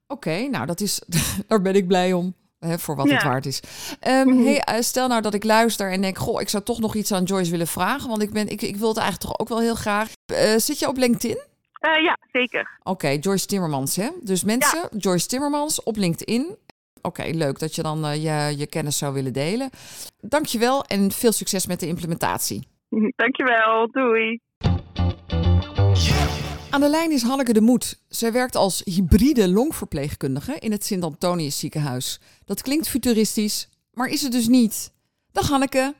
Oké, 0.07 0.27
okay, 0.27 0.45
nou 0.45 0.65
dat 0.65 0.81
is, 0.81 1.01
daar 1.47 1.61
ben 1.61 1.75
ik 1.75 1.87
blij 1.87 2.13
om. 2.13 2.35
Hè, 2.59 2.79
voor 2.79 2.95
wat 2.95 3.07
ja. 3.07 3.13
het 3.13 3.23
waard 3.23 3.45
is. 3.45 3.61
Um, 4.07 4.27
mm 4.27 4.37
-hmm. 4.37 4.45
hey, 4.45 4.81
stel 4.81 5.07
nou 5.07 5.21
dat 5.21 5.33
ik 5.33 5.43
luister 5.43 5.91
en 5.91 6.01
denk: 6.01 6.17
Goh, 6.17 6.41
ik 6.41 6.49
zou 6.49 6.63
toch 6.63 6.79
nog 6.79 6.95
iets 6.95 7.11
aan 7.11 7.23
Joyce 7.23 7.51
willen 7.51 7.67
vragen. 7.67 8.09
Want 8.09 8.21
ik, 8.21 8.33
ben, 8.33 8.47
ik, 8.47 8.61
ik 8.61 8.75
wil 8.75 8.87
het 8.87 8.97
eigenlijk 8.97 9.31
toch 9.31 9.39
ook 9.39 9.47
wel 9.47 9.59
heel 9.59 9.75
graag. 9.75 10.09
Uh, 10.31 10.37
zit 10.37 10.79
je 10.79 10.87
op 10.87 10.97
LinkedIn? 10.97 11.37
Uh, 11.81 12.03
ja, 12.03 12.17
zeker. 12.31 12.79
Oké, 12.79 12.89
okay, 12.89 13.17
Joyce 13.17 13.45
Timmermans, 13.45 13.95
hè? 13.95 14.09
Dus 14.21 14.43
mensen, 14.43 14.79
ja. 14.91 14.97
Joyce 14.97 15.27
Timmermans 15.27 15.83
op 15.83 15.95
LinkedIn. 15.95 16.55
Oké, 17.01 17.21
okay, 17.21 17.31
leuk 17.31 17.59
dat 17.59 17.75
je 17.75 17.81
dan 17.81 18.05
uh, 18.05 18.15
je, 18.15 18.57
je 18.57 18.67
kennis 18.67 18.97
zou 18.97 19.13
willen 19.13 19.33
delen. 19.33 19.69
Dankjewel 20.19 20.83
en 20.83 21.11
veel 21.11 21.31
succes 21.31 21.67
met 21.67 21.79
de 21.79 21.87
implementatie. 21.87 22.67
Dankjewel, 23.15 23.91
doei. 23.91 24.39
Aan 26.77 26.83
de 26.83 26.89
lijn 26.89 27.11
is 27.11 27.23
Hanneke 27.23 27.53
de 27.53 27.61
Moed. 27.61 28.05
Zij 28.09 28.31
werkt 28.31 28.55
als 28.55 28.81
hybride 28.85 29.49
longverpleegkundige 29.49 30.59
in 30.59 30.71
het 30.71 30.85
Sint-Antonius 30.85 31.59
ziekenhuis. 31.59 32.19
Dat 32.45 32.61
klinkt 32.61 32.89
futuristisch, 32.89 33.69
maar 33.93 34.07
is 34.07 34.21
het 34.21 34.31
dus 34.31 34.47
niet. 34.47 34.93
Dag 35.31 35.49
Hanneke. 35.49 35.93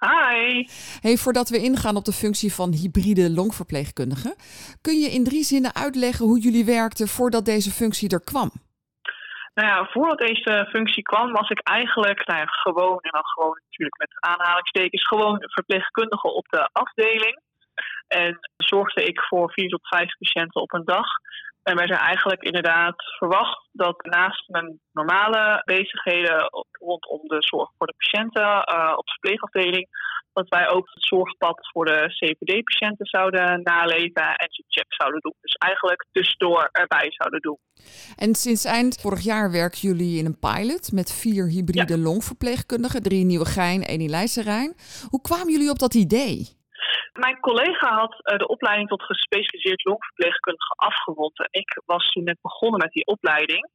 Hi. 0.00 0.66
Hey, 1.00 1.16
voordat 1.16 1.48
we 1.48 1.58
ingaan 1.58 1.96
op 1.96 2.04
de 2.04 2.12
functie 2.12 2.54
van 2.54 2.72
hybride 2.72 3.30
longverpleegkundige, 3.30 4.36
kun 4.80 4.98
je 5.00 5.08
in 5.10 5.24
drie 5.24 5.44
zinnen 5.44 5.74
uitleggen 5.74 6.26
hoe 6.26 6.38
jullie 6.38 6.64
werkten 6.64 7.08
voordat 7.08 7.44
deze 7.44 7.70
functie 7.70 8.08
er 8.08 8.24
kwam? 8.24 8.50
Nou 9.54 9.68
ja, 9.68 9.88
voordat 9.92 10.18
deze 10.18 10.68
functie 10.70 11.02
kwam, 11.02 11.32
was 11.32 11.50
ik 11.50 11.60
eigenlijk 11.62 12.26
nou 12.26 12.40
ja, 12.40 12.46
gewoon, 12.46 12.98
en 13.00 13.10
dan 13.10 13.24
gewoon 13.24 13.60
natuurlijk 13.64 13.98
met 13.98 14.10
aanhalingstekens, 14.20 15.06
gewoon 15.06 15.36
verpleegkundige 15.40 16.28
op 16.34 16.46
de 16.48 16.68
afdeling. 16.72 17.42
En 18.06 18.38
zorgde 18.56 19.04
ik 19.04 19.20
voor 19.20 19.52
vier 19.52 19.68
tot 19.68 19.88
vijf 19.88 20.18
patiënten 20.18 20.60
op 20.60 20.72
een 20.72 20.84
dag. 20.84 21.06
En 21.62 21.76
werd 21.76 21.90
er 21.90 21.96
eigenlijk 21.96 22.42
inderdaad 22.42 22.94
verwacht 23.18 23.68
dat 23.72 24.02
naast 24.02 24.48
mijn 24.48 24.80
normale 24.92 25.62
bezigheden 25.64 26.48
rondom 26.70 27.20
de 27.22 27.36
zorg 27.38 27.70
voor 27.78 27.86
de 27.86 27.94
patiënten 27.96 28.42
uh, 28.42 28.92
op 28.96 29.04
de 29.06 29.12
verpleegafdeling, 29.12 29.88
dat 30.32 30.48
wij 30.48 30.68
ook 30.68 30.90
het 30.94 31.04
zorgpad 31.04 31.68
voor 31.72 31.84
de 31.84 32.06
CPD-patiënten 32.08 33.06
zouden 33.06 33.62
naleven 33.62 34.34
en 34.34 34.48
check 34.68 34.84
zouden 34.88 35.20
doen. 35.20 35.34
Dus 35.40 35.54
eigenlijk 35.54 36.06
tussendoor 36.12 36.68
erbij 36.72 37.06
zouden 37.10 37.40
doen. 37.40 37.58
En 38.16 38.34
sinds 38.34 38.64
eind 38.64 39.00
vorig 39.00 39.20
jaar 39.20 39.50
werken 39.50 39.80
jullie 39.80 40.18
in 40.18 40.26
een 40.26 40.38
pilot 40.38 40.92
met 40.92 41.12
vier 41.12 41.48
hybride 41.48 41.98
longverpleegkundigen, 41.98 43.02
drie 43.02 43.20
in 43.20 43.26
Nieuwegein, 43.26 43.82
één 43.82 44.00
in 44.00 44.10
Leidserijn. 44.10 44.74
Hoe 45.08 45.20
kwamen 45.20 45.52
jullie 45.52 45.70
op 45.70 45.78
dat 45.78 45.94
idee? 45.94 46.62
Mijn 47.18 47.40
collega 47.40 47.94
had 47.94 48.12
uh, 48.12 48.38
de 48.38 48.48
opleiding 48.48 48.88
tot 48.88 49.02
gespecialiseerd 49.02 49.84
longverpleegkundige 49.84 50.74
afgerond. 50.76 51.48
Ik 51.50 51.82
was 51.86 52.10
toen 52.12 52.24
net 52.24 52.38
begonnen 52.40 52.80
met 52.80 52.92
die 52.92 53.06
opleiding. 53.06 53.70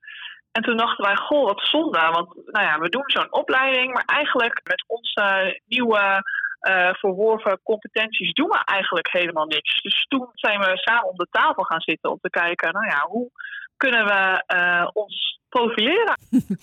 En 0.52 0.62
toen 0.62 0.78
dachten 0.78 1.06
wij, 1.06 1.16
goh, 1.16 1.46
wat 1.46 1.62
zonde. 1.62 2.10
Want 2.12 2.36
nou 2.46 2.66
ja, 2.66 2.80
we 2.80 2.90
doen 2.90 3.04
zo'n 3.06 3.34
opleiding, 3.34 3.94
maar 3.94 4.06
eigenlijk 4.06 4.62
met 4.64 4.84
onze 4.88 5.60
nieuwe 5.66 6.24
uh, 6.70 6.94
verworven 6.94 7.60
competenties 7.64 8.34
doen 8.34 8.48
we 8.48 8.62
eigenlijk 8.66 9.12
helemaal 9.12 9.46
niks. 9.46 9.82
Dus 9.82 10.06
toen 10.08 10.30
zijn 10.34 10.60
we 10.60 10.72
samen 10.78 11.10
om 11.10 11.16
de 11.16 11.28
tafel 11.32 11.64
gaan 11.64 11.82
zitten 11.82 12.12
om 12.12 12.18
te 12.22 12.30
kijken, 12.30 12.74
nou 12.74 12.86
ja, 12.86 13.06
hoe 13.08 13.30
kunnen 13.78 14.06
we 14.06 14.44
uh, 14.56 14.88
ons 14.94 15.40
profileren? 15.50 16.18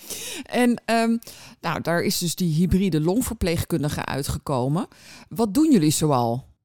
en 0.63 0.81
um, 0.85 1.19
nou, 1.61 1.81
daar 1.81 2.01
is 2.01 2.19
dus 2.19 2.35
die 2.35 2.53
hybride 2.53 3.01
longverpleegkundige 3.01 4.05
uitgekomen. 4.05 4.87
Wat 5.29 5.53
doen 5.53 5.71
jullie 5.71 5.91
zoal? 5.91 6.56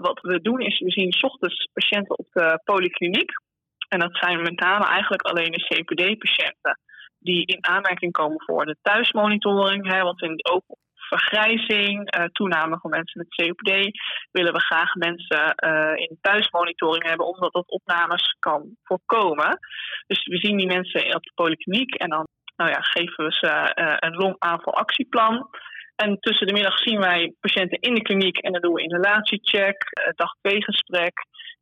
Wat 0.00 0.20
we 0.20 0.40
doen 0.40 0.60
is, 0.60 0.78
we 0.78 0.90
zien 0.90 1.12
s 1.12 1.22
ochtends 1.22 1.68
patiënten 1.72 2.18
op 2.18 2.26
de 2.32 2.60
polykliniek. 2.64 3.30
En 3.88 3.98
dat 3.98 4.16
zijn 4.16 4.42
met 4.42 4.60
name 4.60 4.84
eigenlijk 4.84 5.22
alleen 5.22 5.52
de 5.52 5.64
CPD-patiënten 5.64 6.80
die 7.18 7.46
in 7.46 7.66
aanmerking 7.66 8.12
komen 8.12 8.42
voor 8.42 8.66
de 8.66 8.76
thuismonitoring. 8.82 9.92
Hè, 9.92 10.02
want 10.02 10.22
in, 10.22 10.40
ook 10.50 10.64
vergrijzing, 10.94 12.16
uh, 12.16 12.24
toename 12.24 12.78
van 12.78 12.90
mensen 12.90 13.20
met 13.20 13.34
COPD, 13.34 13.70
willen 14.30 14.52
we 14.52 14.60
graag 14.60 14.94
mensen 14.94 15.54
uh, 15.56 15.92
in 15.96 16.18
thuismonitoring 16.20 17.04
hebben, 17.08 17.26
omdat 17.26 17.52
dat 17.52 17.68
opnames 17.68 18.36
kan 18.38 18.76
voorkomen. 18.82 19.58
Dus 20.06 20.26
we 20.26 20.36
zien 20.36 20.56
die 20.56 20.66
mensen 20.66 21.14
op 21.14 21.22
de 21.22 21.32
polykliniek 21.34 21.94
en 21.94 22.08
dan 22.08 22.26
nou 22.56 22.70
ja, 22.70 22.80
geven 22.80 23.24
we 23.24 23.32
ze 23.32 23.72
uh, 23.74 23.94
een 23.98 24.16
longaanvalactieplan. 24.16 25.48
En 26.04 26.16
tussen 26.20 26.46
de 26.46 26.52
middag 26.52 26.78
zien 26.78 27.00
wij 27.00 27.34
patiënten 27.40 27.80
in 27.80 27.94
de 27.94 28.02
kliniek 28.02 28.36
en 28.36 28.52
dan 28.52 28.60
doen 28.60 28.72
we 28.72 28.82
inhalatiecheck, 28.82 29.76
dag 30.16 30.32
2 30.40 30.62
gesprek. 30.62 31.14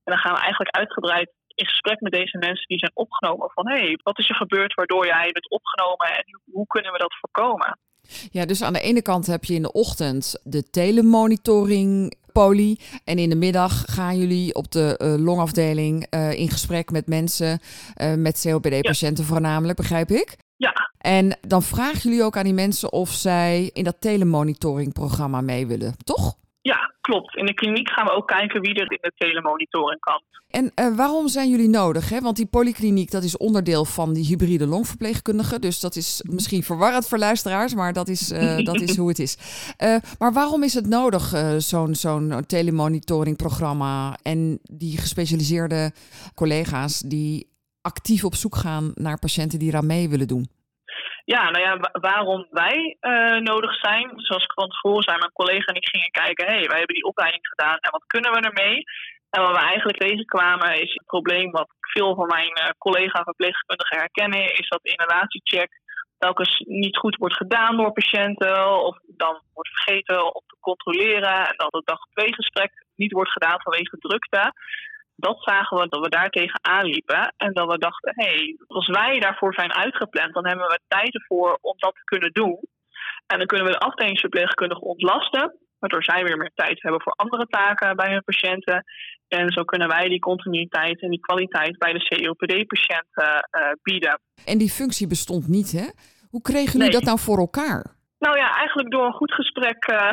En 0.04 0.12
dan 0.12 0.18
gaan 0.18 0.35
we 0.35 0.40
eigenlijk 0.40 0.76
uitgebreid 0.76 1.30
in 1.54 1.66
gesprek 1.66 2.00
met 2.00 2.12
deze 2.12 2.38
mensen 2.38 2.66
die 2.66 2.78
zijn 2.78 2.90
opgenomen 2.95 3.50
van 3.50 3.68
hé, 3.68 3.78
hey, 3.78 3.99
wat 4.02 4.18
is 4.18 4.28
er 4.28 4.35
gebeurd 4.35 4.75
waardoor 4.75 5.07
jij 5.07 5.30
bent 5.33 5.50
opgenomen 5.50 6.07
en 6.07 6.40
hoe 6.52 6.66
kunnen 6.66 6.92
we 6.92 6.99
dat 6.99 7.16
voorkomen? 7.21 7.78
Ja, 8.30 8.47
dus 8.47 8.62
aan 8.62 8.73
de 8.73 8.80
ene 8.80 9.02
kant 9.02 9.26
heb 9.26 9.45
je 9.45 9.54
in 9.54 9.62
de 9.62 9.73
ochtend 9.73 10.40
de 10.45 10.71
telemonitoring 10.71 12.16
poli. 12.33 12.78
En 13.04 13.18
in 13.18 13.28
de 13.28 13.37
middag 13.37 13.85
gaan 13.87 14.18
jullie 14.18 14.54
op 14.54 14.73
de 14.73 15.00
uh, 15.02 15.25
longafdeling 15.25 16.07
uh, 16.14 16.33
in 16.33 16.49
gesprek 16.49 16.90
met 16.90 17.07
mensen, 17.07 17.61
uh, 17.97 18.14
met 18.14 18.40
COPD-patiënten 18.42 19.25
ja. 19.25 19.30
voornamelijk, 19.30 19.76
begrijp 19.76 20.09
ik? 20.09 20.37
Ja. 20.57 20.88
En 20.99 21.38
dan 21.40 21.62
vragen 21.62 22.11
jullie 22.11 22.25
ook 22.25 22.37
aan 22.37 22.45
die 22.45 22.52
mensen 22.52 22.93
of 22.93 23.11
zij 23.11 23.71
in 23.73 23.85
dat 23.85 24.00
telemonitoring-programma 24.00 25.40
mee 25.40 25.67
willen, 25.67 25.95
toch? 26.05 26.37
Ja, 26.61 26.95
klopt. 27.00 27.37
In 27.37 27.47
de 27.47 27.55
kliniek 27.55 27.90
gaan 27.90 28.07
we 28.07 28.12
ook 28.12 28.26
kijken 28.26 28.61
wie 28.61 28.75
er 28.75 28.93
in 28.93 28.99
de 29.00 29.12
telemonitoring 29.17 30.00
kan. 30.00 30.23
En 30.49 30.73
uh, 30.75 30.97
waarom 30.97 31.28
zijn 31.28 31.50
jullie 31.50 31.69
nodig? 31.69 32.09
Hè? 32.09 32.21
Want 32.21 32.37
die 32.37 32.47
polykliniek 32.47 33.11
dat 33.11 33.23
is 33.23 33.37
onderdeel 33.37 33.85
van 33.85 34.12
die 34.12 34.25
hybride 34.25 34.67
longverpleegkundige. 34.67 35.59
Dus 35.59 35.81
dat 35.81 35.97
is 35.97 36.25
misschien 36.31 36.62
verwarrend 36.62 37.09
voor 37.09 37.19
luisteraars, 37.19 37.75
maar 37.75 37.93
dat 37.93 38.09
is, 38.09 38.33
uh, 38.33 38.57
dat 38.64 38.81
is 38.81 38.97
hoe 38.97 39.09
het 39.09 39.19
is. 39.19 39.37
Uh, 39.78 39.97
maar 40.19 40.33
waarom 40.33 40.62
is 40.62 40.75
het 40.75 40.87
nodig, 40.87 41.35
zo'n 41.59 41.95
zo'n 41.95 42.45
telemonitoringprogramma 42.47 44.19
en 44.23 44.59
die 44.62 44.99
gespecialiseerde 44.99 45.93
collega's 46.35 46.99
die 46.99 47.49
actief 47.81 48.25
op 48.25 48.35
zoek 48.35 48.57
gaan 48.57 48.93
naar 48.95 49.19
patiënten 49.19 49.59
die 49.59 49.69
eraan 49.69 49.87
mee 49.87 50.09
willen 50.09 50.28
doen? 50.28 50.49
Ja, 51.35 51.50
nou 51.50 51.64
ja, 51.64 51.90
waarom 51.92 52.47
wij 52.50 52.97
uh, 53.00 53.38
nodig 53.50 53.75
zijn. 53.75 54.11
Zoals 54.16 54.44
ik 54.44 54.52
van 54.52 54.68
tevoren 54.68 55.02
zei, 55.02 55.18
mijn 55.18 55.32
collega 55.32 55.66
en 55.66 55.75
ik 55.75 55.88
gingen 55.88 56.11
kijken, 56.11 56.47
hé, 56.47 56.58
hey, 56.58 56.68
wij 56.68 56.78
hebben 56.78 56.94
die 56.94 57.11
opleiding 57.12 57.47
gedaan 57.47 57.78
en 57.78 57.90
wat 57.90 58.06
kunnen 58.06 58.32
we 58.32 58.40
ermee? 58.40 58.82
En 59.30 59.42
wat 59.42 59.56
we 59.56 59.62
eigenlijk 59.73 59.99
tegenkwamen 59.99 60.80
is 60.82 60.92
het 60.94 61.06
probleem 61.06 61.50
wat 61.50 61.70
veel 61.80 62.14
van 62.14 62.26
mijn 62.26 62.52
uh, 62.58 62.68
collega-verpleegkundigen 62.78 63.99
herkennen, 63.99 64.54
is 64.61 64.68
dat 64.68 64.80
de 64.82 64.90
inhalatiecheck 64.90 65.70
telkens 66.18 66.62
niet 66.66 66.97
goed 66.97 67.16
wordt 67.16 67.37
gedaan 67.37 67.76
door 67.76 67.92
patiënten 67.92 68.85
of 68.85 68.99
dan 69.06 69.42
wordt 69.54 69.70
vergeten 69.70 70.35
om 70.35 70.42
te 70.47 70.56
controleren 70.61 71.49
en 71.49 71.56
dat 71.56 71.73
het 71.73 71.87
dag 71.87 72.00
2 72.14 72.35
gesprek 72.35 72.73
niet 72.94 73.12
wordt 73.12 73.32
gedaan 73.32 73.62
vanwege 73.62 73.97
drukte 73.99 74.52
dat 75.27 75.43
zagen 75.43 75.79
we 75.79 75.89
dat 75.89 76.01
we 76.01 76.09
daar 76.09 76.31
tegen 76.31 76.65
aanliepen. 76.65 77.35
En 77.37 77.53
dat 77.53 77.69
we 77.71 77.79
dachten, 77.79 78.13
hé, 78.15 78.29
hey, 78.29 78.57
als 78.67 78.87
wij 78.87 79.19
daarvoor 79.21 79.55
zijn 79.55 79.73
uitgepland, 79.73 80.35
dan 80.35 80.47
hebben 80.47 80.67
we 80.67 80.81
tijd 80.89 81.15
ervoor 81.15 81.59
om 81.61 81.75
dat 81.77 81.95
te 81.95 82.05
kunnen 82.05 82.33
doen. 82.33 82.59
En 83.27 83.39
dan 83.39 83.47
kunnen 83.47 83.67
we 83.67 83.73
de 83.73 83.79
afdelingsverpleegkundigen 83.79 84.87
ontlasten, 84.87 85.57
waardoor 85.79 86.05
zij 86.05 86.25
weer 86.25 86.37
meer 86.37 86.51
tijd 86.55 86.83
hebben 86.83 87.03
voor 87.03 87.13
andere 87.13 87.47
taken 87.47 87.97
bij 87.97 88.11
hun 88.11 88.25
patiënten. 88.25 88.85
En 89.29 89.51
zo 89.51 89.65
kunnen 89.65 89.89
wij 89.89 90.09
die 90.09 90.19
continuïteit 90.19 91.03
en 91.03 91.11
die 91.11 91.21
kwaliteit 91.21 91.79
bij 91.79 91.93
de 91.93 92.09
COPD-patiënten 92.09 93.49
uh, 93.59 93.71
bieden. 93.83 94.21
En 94.45 94.59
die 94.59 94.71
functie 94.71 95.07
bestond 95.07 95.49
niet, 95.49 95.73
hè? 95.73 95.87
Hoe 96.31 96.43
kregen 96.43 96.73
jullie 96.73 96.81
nee. 96.81 96.91
dat 96.91 97.05
nou 97.05 97.19
voor 97.19 97.39
elkaar? 97.39 97.97
Nou 98.19 98.37
ja, 98.37 98.55
eigenlijk 98.55 98.91
door 98.91 99.07
een 99.07 99.13
goed 99.13 99.33
gesprek 99.33 99.91
uh, 99.91 100.13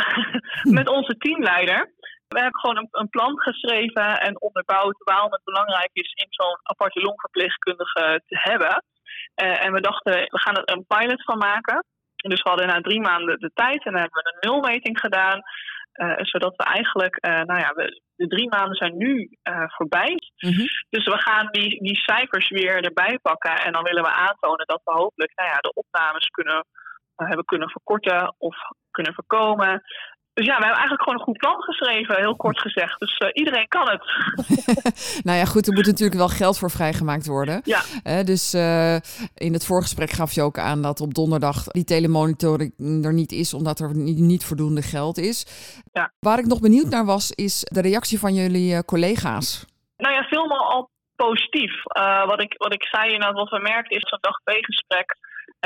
met 0.78 0.90
onze 0.90 1.18
teamleider. 1.18 1.94
We 2.27 2.39
hebben 2.39 2.60
gewoon 2.60 2.77
een, 2.77 2.88
een, 2.91 3.10
plan 3.10 3.39
geschreven 3.39 4.20
en 4.20 4.41
onderbouwd 4.41 5.03
waarom 5.03 5.32
het 5.32 5.44
belangrijk 5.44 5.89
is 5.94 6.12
in 6.13 6.27
zo'n 6.29 6.60
aparte 6.63 7.01
longverpleegkundige 7.01 8.22
te 8.25 8.39
hebben. 8.39 8.84
Uh, 9.44 9.65
en 9.65 9.74
we 9.74 9.82
dachten, 9.82 10.13
we 10.13 10.39
gaan 10.39 10.55
er 10.55 10.75
een 10.75 10.86
pilot 10.88 11.24
van 11.24 11.38
maken. 11.38 11.86
Dus 12.15 12.41
we 12.41 12.50
hadden 12.50 12.67
na 12.67 12.82
drie 12.82 13.01
maanden 13.01 13.39
de 13.39 13.51
tijd 13.53 13.86
en 13.86 13.91
dan 13.91 14.01
hebben 14.01 14.24
we 14.24 14.29
een 14.29 14.50
nulmeting 14.50 15.00
gedaan. 15.00 15.41
Uh, 15.96 16.13
zodat 16.17 16.55
we 16.55 16.63
eigenlijk, 16.63 17.25
uh, 17.27 17.41
nou 17.41 17.60
ja, 17.60 17.74
we, 17.74 18.01
de 18.15 18.27
drie 18.27 18.50
maanden 18.50 18.75
zijn 18.75 18.98
nu 18.98 19.29
voorbij. 19.67 20.17
Mm-hmm. 20.38 20.65
Dus 20.89 21.05
we 21.05 21.17
gaan 21.17 21.48
die, 21.51 21.84
die 21.84 21.96
cijfers 21.96 22.50
weer 22.50 22.84
erbij 22.84 23.20
pakken. 23.22 23.55
En 23.55 23.72
dan 23.72 23.84
willen 23.84 24.03
we 24.03 24.12
aantonen 24.12 24.65
dat 24.65 24.82
we 24.84 24.91
hopelijk 24.91 25.32
nou 25.36 25.50
ja, 25.50 25.58
de 25.58 25.74
opnames 25.74 26.27
kunnen, 26.27 26.65
hebben 27.15 27.46
kunnen 27.46 27.70
verkorten 27.70 28.36
of 28.38 28.55
kunnen 28.91 29.13
voorkomen. 29.13 29.82
Dus 30.36 30.46
ja, 30.46 30.56
we 30.58 30.65
hebben 30.65 30.80
eigenlijk 30.80 31.01
gewoon 31.01 31.20
een 31.20 31.25
goed 31.25 31.38
plan 31.38 31.62
geschreven, 31.62 32.15
heel 32.15 32.36
kort 32.36 32.60
gezegd. 32.60 33.00
Dus 33.00 33.20
uh, 33.20 33.30
iedereen 33.34 33.68
kan 33.68 33.89
het. 33.89 34.04
nou 35.27 35.38
ja, 35.38 35.46
goed, 35.46 35.68
er 35.68 35.74
moet 35.74 35.86
natuurlijk 35.86 36.18
wel 36.18 36.27
geld 36.27 36.58
voor 36.58 36.72
vrijgemaakt 36.72 37.25
worden. 37.25 37.62
Ja. 37.63 37.82
Dus 38.24 38.54
uh, 38.54 38.96
in 39.36 39.54
het 39.54 39.65
voorgesprek 39.65 40.10
gaf 40.10 40.32
je 40.32 40.42
ook 40.42 40.58
aan 40.58 40.82
dat 40.82 41.01
op 41.01 41.13
donderdag 41.13 41.63
die 41.63 41.84
telemonitoring 41.84 42.74
er 43.06 43.13
niet 43.13 43.32
is, 43.32 43.54
omdat 43.54 43.80
er 43.80 43.96
niet, 43.96 44.18
niet 44.18 44.46
voldoende 44.46 44.82
geld 44.82 45.18
is. 45.18 45.46
Ja. 45.94 46.12
Waar 46.20 46.39
ik 46.39 46.46
nog 46.46 46.60
benieuwd 46.60 46.89
naar 46.89 47.06
was, 47.06 47.32
is 47.32 47.63
de 47.63 47.82
reactie 47.82 48.20
van 48.20 48.34
jullie 48.34 48.86
collega's. 48.86 49.65
Nou 49.98 50.13
ja, 50.13 50.24
veel 50.24 50.58
al 50.58 50.89
positief. 51.15 51.84
wat, 52.25 52.42
ik, 52.42 52.54
wat 52.58 52.74
ik 52.74 52.84
zei 52.84 53.13
inderdaad, 53.13 53.36
wat 53.36 53.50
we 53.50 53.60
merkten 53.60 53.98
is 53.98 54.10
zo'n 54.10 54.20
dag 54.22 54.39
twee 54.44 54.65
gesprek 54.65 55.15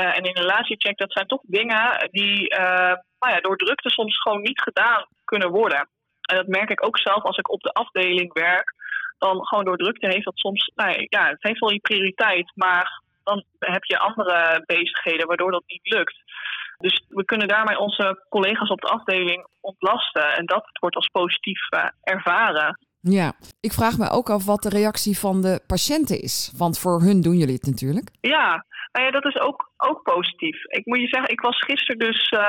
uh, 0.00 0.16
en 0.16 0.22
in 0.22 0.36
een 0.36 0.42
relatiecheck, 0.42 0.98
dat 0.98 1.12
zijn 1.12 1.26
toch 1.26 1.40
dingen 1.42 2.08
die 2.10 2.54
uh, 2.58 2.94
nou 3.18 3.32
ja, 3.34 3.40
door 3.40 3.56
drukte 3.56 3.90
soms 3.90 4.20
gewoon 4.20 4.40
niet 4.40 4.60
gedaan 4.60 5.06
kunnen 5.24 5.50
worden. 5.50 5.88
En 6.20 6.36
dat 6.36 6.46
merk 6.46 6.70
ik 6.70 6.86
ook 6.86 6.98
zelf 6.98 7.22
als 7.22 7.36
ik 7.36 7.50
op 7.50 7.60
de 7.60 7.72
afdeling 7.72 8.32
werk. 8.32 8.74
Dan 9.18 9.46
gewoon 9.46 9.64
door 9.64 9.76
drukte 9.76 10.06
heeft 10.06 10.24
dat 10.24 10.38
soms, 10.38 10.72
nou 10.74 11.06
ja, 11.08 11.28
het 11.28 11.42
heeft 11.42 11.60
wel 11.60 11.68
die 11.68 11.80
prioriteit, 11.80 12.52
maar 12.54 13.02
dan 13.24 13.44
heb 13.58 13.84
je 13.84 13.98
andere 13.98 14.62
bezigheden 14.66 15.26
waardoor 15.26 15.50
dat 15.50 15.62
niet 15.66 15.92
lukt. 15.92 16.16
Dus 16.78 17.04
we 17.08 17.24
kunnen 17.24 17.48
daarmee 17.48 17.78
onze 17.78 18.24
collega's 18.28 18.70
op 18.70 18.80
de 18.80 18.88
afdeling 18.88 19.46
ontlasten 19.60 20.36
en 20.36 20.46
dat 20.46 20.68
wordt 20.80 20.96
als 20.96 21.06
positief 21.06 21.60
uh, 21.74 21.84
ervaren. 22.02 22.78
Ja, 23.00 23.32
ik 23.60 23.72
vraag 23.72 23.98
me 23.98 24.10
ook 24.10 24.30
af 24.30 24.44
wat 24.44 24.62
de 24.62 24.68
reactie 24.68 25.18
van 25.18 25.42
de 25.42 25.60
patiënten 25.66 26.20
is. 26.20 26.52
Want 26.56 26.78
voor 26.78 27.00
hun 27.00 27.20
doen 27.20 27.36
jullie 27.36 27.54
het 27.54 27.66
natuurlijk. 27.66 28.08
Ja, 28.20 28.64
nou 28.92 29.06
ja, 29.06 29.10
dat 29.10 29.26
is 29.26 29.40
ook, 29.40 29.70
ook 29.76 30.02
positief. 30.02 30.64
Ik 30.64 30.86
moet 30.86 31.00
je 31.00 31.08
zeggen, 31.08 31.30
ik 31.30 31.40
was 31.40 31.58
gisteren 31.58 31.98
dus 31.98 32.30
uh, 32.30 32.40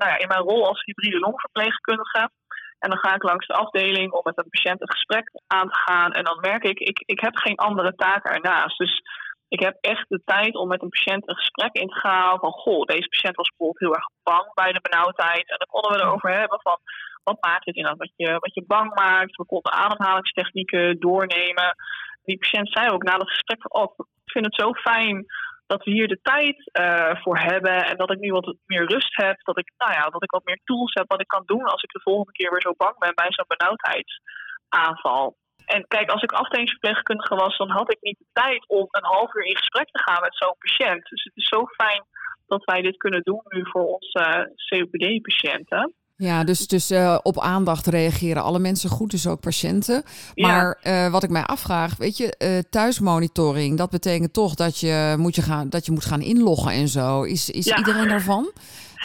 nou 0.00 0.10
ja, 0.10 0.18
in 0.18 0.28
mijn 0.28 0.40
rol 0.40 0.66
als 0.66 0.82
hybride 0.84 1.18
longverpleegkundige. 1.18 2.30
En 2.78 2.90
dan 2.90 2.98
ga 2.98 3.14
ik 3.14 3.22
langs 3.22 3.46
de 3.46 3.54
afdeling 3.54 4.12
om 4.12 4.20
met 4.24 4.38
een 4.38 4.50
patiënt 4.50 4.80
het 4.80 4.90
gesprek 4.90 5.30
aan 5.46 5.68
te 5.68 5.78
gaan. 5.78 6.12
En 6.12 6.24
dan 6.24 6.38
merk 6.40 6.64
ik, 6.64 6.78
ik, 6.78 7.02
ik 7.06 7.20
heb 7.20 7.36
geen 7.36 7.56
andere 7.56 7.94
taken 7.94 8.32
ernaast. 8.32 8.78
Dus 8.78 9.02
ik 9.48 9.60
heb 9.60 9.76
echt 9.80 10.08
de 10.08 10.22
tijd 10.24 10.54
om 10.54 10.68
met 10.68 10.82
een 10.82 10.88
patiënt 10.88 11.28
een 11.28 11.36
gesprek 11.36 11.74
in 11.74 11.88
te 11.88 11.94
gaan. 11.94 12.38
Van 12.38 12.52
goh, 12.52 12.84
deze 12.84 13.08
patiënt 13.08 13.36
was 13.36 13.48
bijvoorbeeld 13.48 13.84
heel 13.84 13.94
erg 13.94 14.08
bang 14.22 14.54
bij 14.54 14.72
de 14.72 14.80
benauwdheid. 14.80 15.48
En 15.50 15.58
dan 15.58 15.68
konden 15.70 15.90
we 15.92 15.98
erover 16.04 16.38
hebben 16.38 16.60
van 16.62 16.78
wat 17.24 17.44
maakt 17.44 17.64
het 17.64 17.76
inderdaad 17.76 17.98
wat 17.98 18.12
je, 18.16 18.32
wat 18.32 18.54
je 18.54 18.64
bang 18.66 18.94
maakt. 18.94 19.36
We 19.36 19.46
konden 19.46 19.72
ademhalingstechnieken 19.72 21.00
doornemen. 21.00 21.76
die 22.24 22.38
patiënt 22.38 22.72
zei 22.72 22.88
ook 22.88 23.02
na 23.02 23.12
het 23.12 23.28
gesprek 23.28 23.60
van, 23.62 23.82
oh, 23.82 23.94
ik 24.24 24.32
vind 24.32 24.44
het 24.44 24.54
zo 24.54 24.72
fijn 24.72 25.26
dat 25.66 25.84
we 25.84 25.90
hier 25.90 26.08
de 26.08 26.20
tijd 26.22 26.70
uh, 26.80 27.22
voor 27.22 27.38
hebben 27.38 27.86
en 27.86 27.96
dat 27.96 28.10
ik 28.10 28.18
nu 28.18 28.30
wat 28.30 28.56
meer 28.66 28.86
rust 28.86 29.16
heb, 29.16 29.36
dat 29.42 29.58
ik, 29.58 29.72
nou 29.78 29.92
ja, 29.92 30.08
dat 30.08 30.22
ik 30.22 30.30
wat 30.30 30.44
meer 30.44 30.60
tools 30.64 30.94
heb 30.94 31.04
wat 31.08 31.20
ik 31.20 31.28
kan 31.28 31.42
doen 31.46 31.64
als 31.64 31.82
ik 31.82 31.90
de 31.90 32.00
volgende 32.00 32.32
keer 32.32 32.50
weer 32.50 32.60
zo 32.60 32.74
bang 32.76 32.98
ben 32.98 33.14
bij 33.14 33.26
zo'n 33.28 33.54
benauwdheidsaanval. 33.56 35.36
En 35.74 35.84
kijk, 35.88 36.10
als 36.10 36.22
ik 36.22 36.32
afdelingsverpleegkundige 36.32 37.34
was, 37.34 37.56
dan 37.56 37.70
had 37.70 37.92
ik 37.92 37.98
niet 38.00 38.18
de 38.18 38.26
tijd 38.32 38.68
om 38.68 38.86
een 38.90 39.04
half 39.14 39.34
uur 39.34 39.44
in 39.44 39.56
gesprek 39.56 39.88
te 39.90 40.02
gaan 40.02 40.22
met 40.22 40.36
zo'n 40.36 40.56
patiënt. 40.58 41.02
Dus 41.10 41.24
het 41.24 41.36
is 41.36 41.48
zo 41.48 41.66
fijn 41.66 42.02
dat 42.46 42.64
wij 42.64 42.82
dit 42.82 42.96
kunnen 42.96 43.22
doen 43.22 43.42
nu 43.48 43.60
voor 43.70 43.86
onze 43.86 44.46
uh, 44.68 44.80
COPD-patiënten. 44.80 45.94
Ja, 46.16 46.44
dus, 46.44 46.66
dus 46.66 46.90
uh, 46.90 47.18
op 47.22 47.40
aandacht 47.40 47.86
reageren 47.86 48.42
alle 48.42 48.58
mensen 48.58 48.90
goed, 48.90 49.10
dus 49.10 49.26
ook 49.26 49.40
patiënten. 49.40 50.02
Maar 50.34 50.78
ja. 50.80 51.06
uh, 51.06 51.12
wat 51.12 51.22
ik 51.22 51.30
mij 51.30 51.42
afvraag, 51.42 51.96
weet 51.96 52.16
je, 52.16 52.34
uh, 52.38 52.58
thuismonitoring, 52.70 53.78
dat 53.78 53.90
betekent 53.90 54.32
toch 54.32 54.54
dat 54.54 54.80
je 54.80 55.14
moet, 55.18 55.34
je 55.34 55.42
gaan, 55.42 55.68
dat 55.68 55.86
je 55.86 55.92
moet 55.92 56.04
gaan 56.04 56.20
inloggen 56.20 56.72
en 56.72 56.88
zo. 56.88 57.22
Is, 57.22 57.50
is 57.50 57.64
ja. 57.64 57.76
iedereen 57.76 58.08
daarvan? 58.08 58.52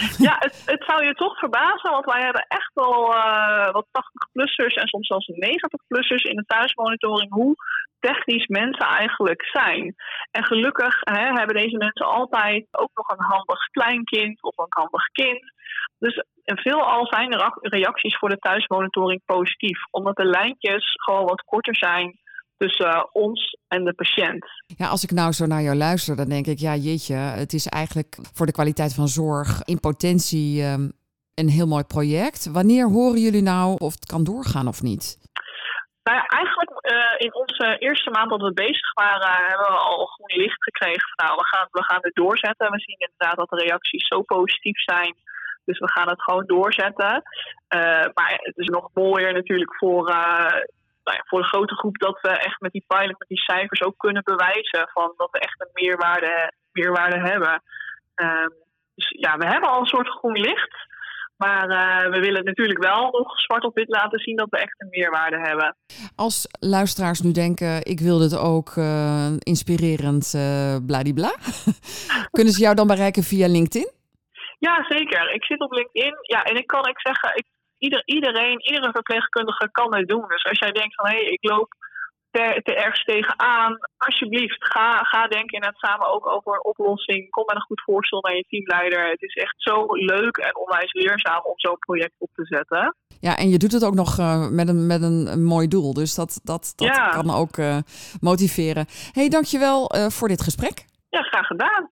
Ja, 0.28 0.36
het, 0.40 0.64
het 0.66 0.84
zou 0.86 1.06
je 1.06 1.14
toch 1.14 1.38
verbazen, 1.40 1.92
want 1.92 2.06
wij 2.06 2.22
hebben 2.22 2.46
echt 2.48 2.72
wel 2.74 3.06
wat 3.72 3.86
80-plussers 3.86 4.76
en 4.76 4.88
soms 4.88 5.08
zelfs 5.08 5.32
90-plussers 5.32 6.24
in 6.24 6.36
de 6.36 6.46
thuismonitoring, 6.48 7.32
hoe 7.32 7.56
technisch 8.00 8.48
mensen 8.48 8.88
eigenlijk 8.88 9.46
zijn. 9.46 9.96
En 10.32 10.46
gelukkig 10.46 11.00
hè, 11.00 11.26
hebben 11.34 11.56
deze 11.56 11.78
mensen 11.78 12.06
altijd 12.06 12.68
ook 12.72 12.90
nog 12.94 13.10
een 13.10 13.26
handig 13.26 13.66
kleinkind 13.72 14.44
of 14.44 14.58
een 14.58 14.66
handig 14.70 15.06
kind. 15.12 15.54
Dus 16.00 16.24
en 16.44 16.58
veelal 16.58 17.08
zijn 17.08 17.30
de 17.30 17.60
reacties 17.62 18.18
voor 18.18 18.30
de 18.30 18.38
thuismonitoring 18.38 19.22
positief, 19.26 19.80
omdat 19.92 20.16
de 20.16 20.26
lijntjes 20.26 20.94
gewoon 21.04 21.26
wat 21.26 21.42
korter 21.42 21.76
zijn 21.76 22.20
tussen 22.62 22.88
uh, 22.88 23.04
ons 23.12 23.58
en 23.68 23.84
de 23.84 23.94
patiënt. 23.94 24.46
Ja, 24.78 24.88
als 24.88 25.04
ik 25.04 25.12
nou 25.12 25.32
zo 25.32 25.46
naar 25.46 25.62
jou 25.62 25.76
luister, 25.76 26.16
dan 26.16 26.30
denk 26.30 26.46
ik, 26.46 26.60
ja 26.60 26.76
jeetje, 26.76 27.16
het 27.16 27.54
is 27.54 27.68
eigenlijk 27.68 28.18
voor 28.34 28.46
de 28.46 28.58
kwaliteit 28.60 28.94
van 28.96 29.08
zorg 29.08 29.64
in 29.64 29.80
potentie 29.80 30.64
um, 30.64 30.92
een 31.36 31.50
heel 31.50 31.68
mooi 31.68 31.84
project. 31.84 32.52
Wanneer 32.52 32.86
horen 32.88 33.22
jullie 33.22 33.42
nou 33.42 33.76
of 33.78 33.94
het 33.94 34.06
kan 34.06 34.24
doorgaan 34.24 34.68
of 34.68 34.82
niet? 34.82 35.06
Nou 36.04 36.18
ja, 36.18 36.26
eigenlijk 36.26 36.72
uh, 36.72 37.26
in 37.26 37.34
onze 37.36 37.78
eerste 37.80 38.10
maand 38.10 38.30
dat 38.30 38.42
we 38.42 38.54
bezig 38.54 38.94
waren, 38.94 39.48
hebben 39.50 39.68
we 39.68 39.88
al 39.92 40.06
groen 40.06 40.42
licht 40.44 40.64
gekregen. 40.64 41.08
Van, 41.10 41.26
nou, 41.26 41.38
we 41.38 41.46
gaan, 41.52 41.68
we 41.72 41.84
gaan 41.84 42.02
dit 42.02 42.16
doorzetten. 42.16 42.72
We 42.72 42.80
zien 42.80 43.06
inderdaad 43.06 43.38
dat 43.38 43.50
de 43.50 43.66
reacties 43.66 44.08
zo 44.08 44.22
positief 44.22 44.80
zijn 44.84 45.16
dus 45.66 45.80
we 45.80 45.92
gaan 45.92 46.10
het 46.10 46.22
gewoon 46.22 46.46
doorzetten. 46.46 47.22
Uh, 47.76 48.06
maar 48.14 48.40
het 48.42 48.58
is 48.58 48.68
nog 48.68 48.90
mooier 48.94 49.34
natuurlijk 49.34 49.76
voor, 49.76 50.10
uh, 50.10 50.62
nou 51.04 51.18
ja, 51.18 51.24
voor 51.26 51.42
de 51.42 51.48
grote 51.48 51.76
groep 51.76 51.98
dat 51.98 52.22
we 52.22 52.30
echt 52.30 52.60
met 52.60 52.72
die 52.72 52.86
pilot, 52.88 53.20
met 53.20 53.28
die 53.28 53.42
cijfers 53.42 53.82
ook 53.82 53.98
kunnen 53.98 54.24
bewijzen 54.24 54.90
van 54.94 55.14
dat 55.18 55.32
we 55.32 55.40
echt 55.40 55.62
een 55.62 55.70
meerwaarde, 55.74 56.54
meerwaarde 56.72 57.20
hebben. 57.20 57.64
Uh, 58.16 58.48
dus 58.96 59.10
ja, 59.10 59.38
we 59.38 59.46
hebben 59.46 59.70
al 59.70 59.80
een 59.80 59.86
soort 59.86 60.10
groen 60.10 60.40
licht. 60.40 60.90
Maar 61.38 61.70
uh, 61.70 62.12
we 62.12 62.20
willen 62.20 62.44
natuurlijk 62.44 62.84
wel 62.84 63.12
nog 63.12 63.40
zwart 63.40 63.64
op 63.64 63.76
wit 63.76 63.90
laten 63.90 64.20
zien 64.20 64.36
dat 64.36 64.50
we 64.50 64.58
echt 64.58 64.82
een 64.82 64.90
meerwaarde 64.90 65.40
hebben. 65.40 65.76
Als 66.16 66.48
luisteraars 66.60 67.22
nu 67.22 67.32
denken, 67.32 67.86
ik 67.86 68.00
wil 68.00 68.18
dit 68.18 68.38
ook 68.38 68.76
uh, 68.76 69.32
inspirerend 69.40 70.34
uh, 70.36 70.76
bladibla. 70.86 71.36
Kunnen 72.38 72.54
ze 72.54 72.62
jou 72.62 72.76
dan 72.76 72.88
bereiken 72.88 73.24
via 73.24 73.48
LinkedIn? 73.48 73.92
Ja, 74.60 74.86
zeker. 74.88 75.34
Ik 75.34 75.44
zit 75.44 75.60
op 75.62 75.72
LinkedIn. 75.72 76.16
Ja, 76.22 76.44
en 76.44 76.56
ik 76.56 76.68
kan 76.68 76.88
ik 76.88 77.00
zeggen, 77.00 77.30
ik, 77.36 77.46
ieder, 77.86 78.02
iedereen, 78.06 78.60
iedere 78.62 78.92
verpleegkundige 78.92 79.70
kan 79.72 79.92
dit 79.92 80.08
doen. 80.08 80.26
Dus 80.28 80.44
als 80.44 80.60
jij 80.60 80.72
denkt 80.72 80.96
van 80.96 81.06
hé, 81.06 81.18
hey, 81.18 81.26
ik 81.38 81.44
loop 81.50 81.70
te, 82.32 82.60
te 82.64 82.76
ergens 82.76 83.04
tegenaan, 83.04 83.78
alsjeblieft, 83.98 84.66
ga, 84.74 85.04
ga 85.04 85.28
denken 85.28 85.56
inderdaad 85.58 85.80
samen 85.80 86.08
ook 86.08 86.28
over 86.28 86.54
een 86.54 86.66
oplossing. 86.66 87.30
Kom 87.30 87.44
met 87.46 87.56
een 87.56 87.70
goed 87.70 87.82
voorstel 87.82 88.22
naar 88.22 88.36
je 88.36 88.46
teamleider. 88.50 89.10
Het 89.10 89.22
is 89.22 89.34
echt 89.34 89.56
zo 89.58 89.86
leuk 90.14 90.38
en 90.38 90.58
onwijs 90.58 90.94
leerzaam 90.94 91.42
om 91.44 91.54
zo'n 91.56 91.80
project 91.80 92.14
op 92.18 92.30
te 92.34 92.46
zetten. 92.46 92.96
Ja, 93.20 93.38
en 93.38 93.50
je 93.50 93.58
doet 93.58 93.72
het 93.72 93.86
ook 93.86 93.94
nog 93.94 94.20
uh, 94.20 94.48
met, 94.50 94.68
een, 94.68 94.88
met 94.88 95.02
een, 95.02 95.28
een, 95.28 95.44
mooi 95.44 95.68
doel. 95.68 95.94
Dus 95.94 96.16
dat, 96.16 96.40
dat, 96.44 96.74
dat 96.76 96.88
ja. 96.88 97.10
kan 97.10 97.30
ook 97.30 97.58
uh, 97.58 97.78
motiveren. 98.22 98.86
hey, 99.12 99.30
dankjewel 99.30 99.96
uh, 99.96 100.08
voor 100.08 100.28
dit 100.28 100.42
gesprek. 100.42 100.86
Ja, 101.10 101.22
graag 101.22 101.48
gedaan. 101.48 101.90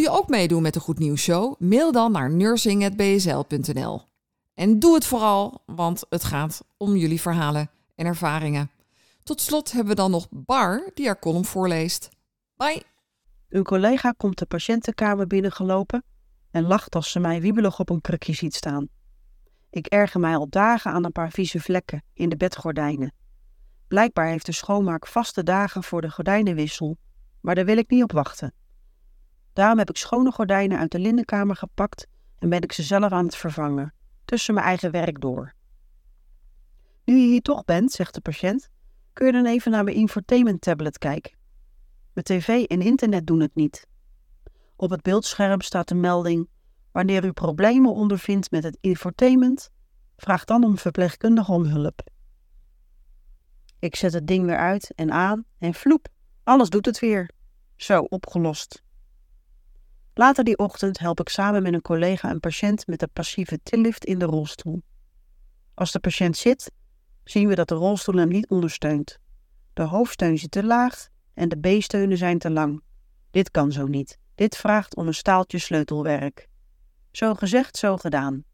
Wil 0.00 0.10
je 0.10 0.18
ook 0.18 0.28
meedoen 0.28 0.62
met 0.62 0.74
de 0.74 0.80
Goed 0.80 0.98
Nieuws 0.98 1.22
Show? 1.22 1.54
Mail 1.58 1.92
dan 1.92 2.12
naar 2.12 2.30
nursing.bsl.nl. 2.30 4.02
En 4.54 4.78
doe 4.78 4.94
het 4.94 5.06
vooral, 5.06 5.62
want 5.66 6.04
het 6.08 6.24
gaat 6.24 6.64
om 6.76 6.96
jullie 6.96 7.20
verhalen 7.20 7.70
en 7.94 8.06
ervaringen. 8.06 8.70
Tot 9.22 9.40
slot 9.40 9.72
hebben 9.72 9.88
we 9.88 9.94
dan 9.94 10.10
nog 10.10 10.26
Bar, 10.30 10.90
die 10.94 11.06
haar 11.06 11.18
column 11.18 11.44
voorleest. 11.44 12.08
Bye! 12.56 12.82
Uw 13.48 13.62
collega 13.62 14.14
komt 14.16 14.38
de 14.38 14.46
patiëntenkamer 14.46 15.26
binnengelopen 15.26 16.04
en 16.50 16.66
lacht 16.66 16.94
als 16.94 17.10
ze 17.10 17.20
mij 17.20 17.40
wiebelig 17.40 17.80
op 17.80 17.90
een 17.90 18.00
krukje 18.00 18.32
ziet 18.32 18.54
staan. 18.54 18.88
Ik 19.70 19.86
erger 19.86 20.20
mij 20.20 20.36
al 20.36 20.48
dagen 20.48 20.92
aan 20.92 21.04
een 21.04 21.12
paar 21.12 21.30
vieze 21.30 21.60
vlekken 21.60 22.02
in 22.14 22.28
de 22.28 22.36
bedgordijnen. 22.36 23.12
Blijkbaar 23.88 24.26
heeft 24.26 24.46
de 24.46 24.52
schoonmaak 24.52 25.06
vaste 25.06 25.42
dagen 25.42 25.82
voor 25.82 26.00
de 26.00 26.10
gordijnenwissel, 26.10 26.96
maar 27.40 27.54
daar 27.54 27.64
wil 27.64 27.78
ik 27.78 27.90
niet 27.90 28.02
op 28.02 28.12
wachten. 28.12 28.54
Daarom 29.52 29.78
heb 29.78 29.90
ik 29.90 29.96
schone 29.96 30.32
gordijnen 30.32 30.78
uit 30.78 30.90
de 30.90 30.98
linnenkamer 30.98 31.56
gepakt 31.56 32.06
en 32.38 32.48
ben 32.48 32.60
ik 32.60 32.72
ze 32.72 32.82
zelf 32.82 33.12
aan 33.12 33.24
het 33.24 33.36
vervangen, 33.36 33.94
tussen 34.24 34.54
mijn 34.54 34.66
eigen 34.66 34.90
werk 34.90 35.20
door. 35.20 35.54
Nu 37.04 37.16
je 37.16 37.26
hier 37.26 37.42
toch 37.42 37.64
bent, 37.64 37.92
zegt 37.92 38.14
de 38.14 38.20
patiënt, 38.20 38.70
kun 39.12 39.26
je 39.26 39.32
dan 39.32 39.46
even 39.46 39.70
naar 39.70 39.84
mijn 39.84 39.96
infotainment 39.96 40.60
tablet 40.60 40.98
kijken. 40.98 41.38
Mijn 42.12 42.26
tv 42.26 42.64
en 42.64 42.80
internet 42.80 43.26
doen 43.26 43.40
het 43.40 43.54
niet. 43.54 43.86
Op 44.76 44.90
het 44.90 45.02
beeldscherm 45.02 45.60
staat 45.60 45.88
de 45.88 45.94
melding: 45.94 46.48
Wanneer 46.92 47.24
u 47.24 47.32
problemen 47.32 47.92
ondervindt 47.92 48.50
met 48.50 48.62
het 48.62 48.78
infotainment, 48.80 49.70
vraag 50.16 50.44
dan 50.44 50.64
om 50.64 50.78
verpleegkundige 50.78 51.52
om 51.52 51.64
hulp. 51.64 52.02
Ik 53.78 53.96
zet 53.96 54.12
het 54.12 54.26
ding 54.26 54.46
weer 54.46 54.56
uit 54.56 54.92
en 54.94 55.12
aan 55.12 55.44
en 55.58 55.74
vloep, 55.74 56.08
alles 56.44 56.70
doet 56.70 56.86
het 56.86 56.98
weer. 56.98 57.30
Zo, 57.76 58.00
opgelost. 58.00 58.82
Later 60.20 60.44
die 60.44 60.58
ochtend 60.58 60.98
help 60.98 61.20
ik 61.20 61.28
samen 61.28 61.62
met 61.62 61.72
een 61.72 61.82
collega 61.82 62.30
een 62.30 62.40
patiënt 62.40 62.86
met 62.86 62.98
de 62.98 63.08
passieve 63.12 63.60
tillift 63.62 64.04
in 64.04 64.18
de 64.18 64.24
rolstoel. 64.24 64.82
Als 65.74 65.92
de 65.92 66.00
patiënt 66.00 66.36
zit, 66.36 66.70
zien 67.24 67.48
we 67.48 67.54
dat 67.54 67.68
de 67.68 67.74
rolstoel 67.74 68.14
hem 68.14 68.28
niet 68.28 68.48
ondersteunt. 68.48 69.18
De 69.72 69.82
hoofdsteun 69.82 70.38
zit 70.38 70.50
te 70.50 70.64
laag 70.64 71.08
en 71.34 71.48
de 71.48 71.56
B-steunen 71.56 72.16
zijn 72.16 72.38
te 72.38 72.50
lang. 72.50 72.82
Dit 73.30 73.50
kan 73.50 73.72
zo 73.72 73.86
niet. 73.86 74.18
Dit 74.34 74.56
vraagt 74.56 74.96
om 74.96 75.06
een 75.06 75.14
staaltje 75.14 75.58
sleutelwerk. 75.58 76.48
Zo 77.10 77.34
gezegd, 77.34 77.76
zo 77.76 77.96
gedaan. 77.96 78.44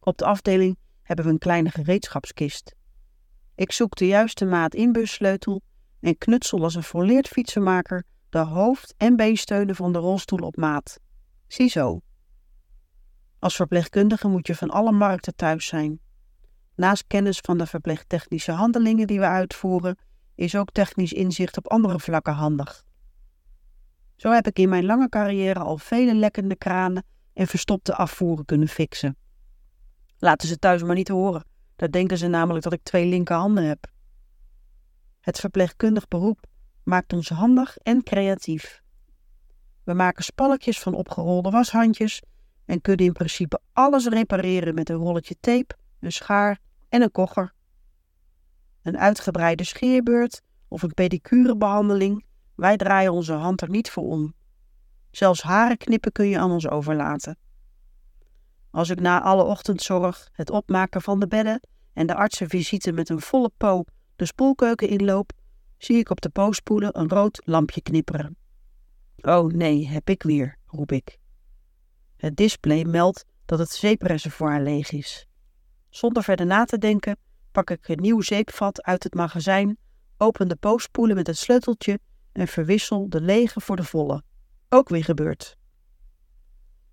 Op 0.00 0.18
de 0.18 0.24
afdeling 0.24 0.78
hebben 1.02 1.24
we 1.24 1.30
een 1.30 1.38
kleine 1.38 1.70
gereedschapskist. 1.70 2.74
Ik 3.54 3.72
zoek 3.72 3.96
de 3.96 4.06
juiste 4.06 4.44
maat 4.44 4.74
inbussleutel 4.74 5.62
en 6.00 6.18
knutsel 6.18 6.62
als 6.62 6.74
een 6.74 6.82
volleerd 6.82 7.28
fietsenmaker 7.28 8.04
de 8.32 8.38
hoofd- 8.38 8.94
en 8.96 9.16
beensteunen 9.16 9.76
van 9.76 9.92
de 9.92 9.98
rolstoel 9.98 10.38
op 10.38 10.56
maat. 10.56 11.00
Ziezo. 11.46 12.00
Als 13.38 13.56
verpleegkundige 13.56 14.28
moet 14.28 14.46
je 14.46 14.54
van 14.54 14.70
alle 14.70 14.92
markten 14.92 15.36
thuis 15.36 15.66
zijn. 15.66 16.00
Naast 16.74 17.06
kennis 17.06 17.38
van 17.38 17.58
de 17.58 17.66
verpleegtechnische 17.66 18.52
handelingen 18.52 19.06
die 19.06 19.18
we 19.18 19.26
uitvoeren, 19.26 19.98
is 20.34 20.56
ook 20.56 20.70
technisch 20.70 21.12
inzicht 21.12 21.56
op 21.56 21.68
andere 21.68 22.00
vlakken 22.00 22.32
handig. 22.32 22.84
Zo 24.16 24.30
heb 24.30 24.46
ik 24.46 24.58
in 24.58 24.68
mijn 24.68 24.84
lange 24.84 25.08
carrière 25.08 25.60
al 25.60 25.78
vele 25.78 26.14
lekkende 26.14 26.56
kranen 26.56 27.04
en 27.32 27.46
verstopte 27.46 27.94
afvoeren 27.94 28.44
kunnen 28.44 28.68
fixen. 28.68 29.16
Laten 30.18 30.48
ze 30.48 30.58
thuis 30.58 30.82
maar 30.82 30.96
niet 30.96 31.08
horen, 31.08 31.44
daar 31.76 31.90
denken 31.90 32.18
ze 32.18 32.26
namelijk 32.26 32.64
dat 32.64 32.72
ik 32.72 32.82
twee 32.82 33.06
linkerhanden 33.06 33.64
heb. 33.64 33.90
Het 35.20 35.40
verpleegkundig 35.40 36.08
beroep 36.08 36.50
maakt 36.84 37.12
ons 37.12 37.28
handig 37.28 37.78
en 37.78 38.02
creatief. 38.02 38.82
We 39.84 39.94
maken 39.94 40.24
spalkjes 40.24 40.80
van 40.80 40.94
opgerolde 40.94 41.50
washandjes 41.50 42.22
en 42.64 42.80
kunnen 42.80 43.06
in 43.06 43.12
principe 43.12 43.60
alles 43.72 44.06
repareren 44.06 44.74
met 44.74 44.88
een 44.88 44.96
rolletje 44.96 45.36
tape, 45.40 45.74
een 46.00 46.12
schaar 46.12 46.58
en 46.88 47.02
een 47.02 47.10
kogger. 47.10 47.52
Een 48.82 48.98
uitgebreide 48.98 49.64
scheerbeurt 49.64 50.42
of 50.68 50.82
een 50.82 50.94
pedicurebehandeling, 50.94 52.24
wij 52.54 52.76
draaien 52.76 53.12
onze 53.12 53.32
hand 53.32 53.60
er 53.60 53.70
niet 53.70 53.90
voor 53.90 54.04
om. 54.04 54.34
Zelfs 55.10 55.42
haren 55.42 55.76
knippen 55.76 56.12
kun 56.12 56.28
je 56.28 56.38
aan 56.38 56.50
ons 56.50 56.68
overlaten. 56.68 57.38
Als 58.70 58.88
ik 58.88 59.00
na 59.00 59.22
alle 59.22 59.44
ochtendzorg, 59.44 60.28
het 60.32 60.50
opmaken 60.50 61.02
van 61.02 61.20
de 61.20 61.26
bedden 61.26 61.60
en 61.92 62.06
de 62.06 62.14
artsenvisite 62.14 62.92
met 62.92 63.08
een 63.08 63.20
volle 63.20 63.50
po 63.56 63.84
de 64.16 64.24
spoelkeuken 64.24 64.88
inloop, 64.88 65.32
zie 65.84 65.98
ik 65.98 66.10
op 66.10 66.20
de 66.20 66.28
poospoelen 66.28 66.98
een 66.98 67.08
rood 67.08 67.40
lampje 67.44 67.82
knipperen. 67.82 68.36
Oh 69.16 69.46
nee, 69.46 69.88
heb 69.88 70.08
ik 70.08 70.22
weer, 70.22 70.58
roep 70.66 70.92
ik. 70.92 71.18
Het 72.16 72.36
display 72.36 72.84
meldt 72.84 73.24
dat 73.44 73.58
het 73.58 73.70
zeepreservoir 73.70 74.60
leeg 74.60 74.92
is. 74.92 75.26
Zonder 75.88 76.22
verder 76.22 76.46
na 76.46 76.64
te 76.64 76.78
denken, 76.78 77.16
pak 77.52 77.70
ik 77.70 77.88
een 77.88 78.00
nieuw 78.00 78.20
zeepvat 78.20 78.82
uit 78.82 79.02
het 79.02 79.14
magazijn, 79.14 79.78
open 80.16 80.48
de 80.48 80.56
poospoelen 80.56 81.16
met 81.16 81.26
het 81.26 81.38
sleuteltje 81.38 81.98
en 82.32 82.48
verwissel 82.48 83.08
de 83.08 83.20
lege 83.20 83.60
voor 83.60 83.76
de 83.76 83.84
volle. 83.84 84.22
Ook 84.68 84.88
weer 84.88 85.04
gebeurd. 85.04 85.56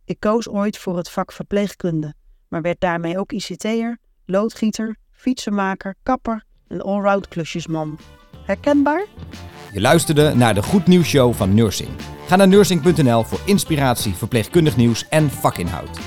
Ik 0.05 0.19
koos 0.19 0.49
ooit 0.49 0.77
voor 0.77 0.97
het 0.97 1.09
vak 1.09 1.31
verpleegkunde, 1.31 2.13
maar 2.47 2.61
werd 2.61 2.79
daarmee 2.79 3.19
ook 3.19 3.31
ICT'er, 3.31 3.97
loodgieter, 4.25 4.95
fietsenmaker, 5.11 5.95
kapper 6.03 6.45
en 6.67 6.81
allround 6.81 7.27
klusjesman. 7.27 7.99
Herkenbaar? 8.49 9.05
Je 9.73 9.81
luisterde 9.81 10.35
naar 10.35 10.53
de 10.53 10.63
Goed 10.63 10.87
Nieuws 10.87 11.07
Show 11.07 11.33
van 11.33 11.53
Nursing. 11.53 11.89
Ga 12.27 12.35
naar 12.35 12.47
nursing.nl 12.47 13.23
voor 13.23 13.39
inspiratie, 13.45 14.13
verpleegkundig 14.13 14.77
nieuws 14.77 15.07
en 15.09 15.29
vakinhoud. 15.29 15.99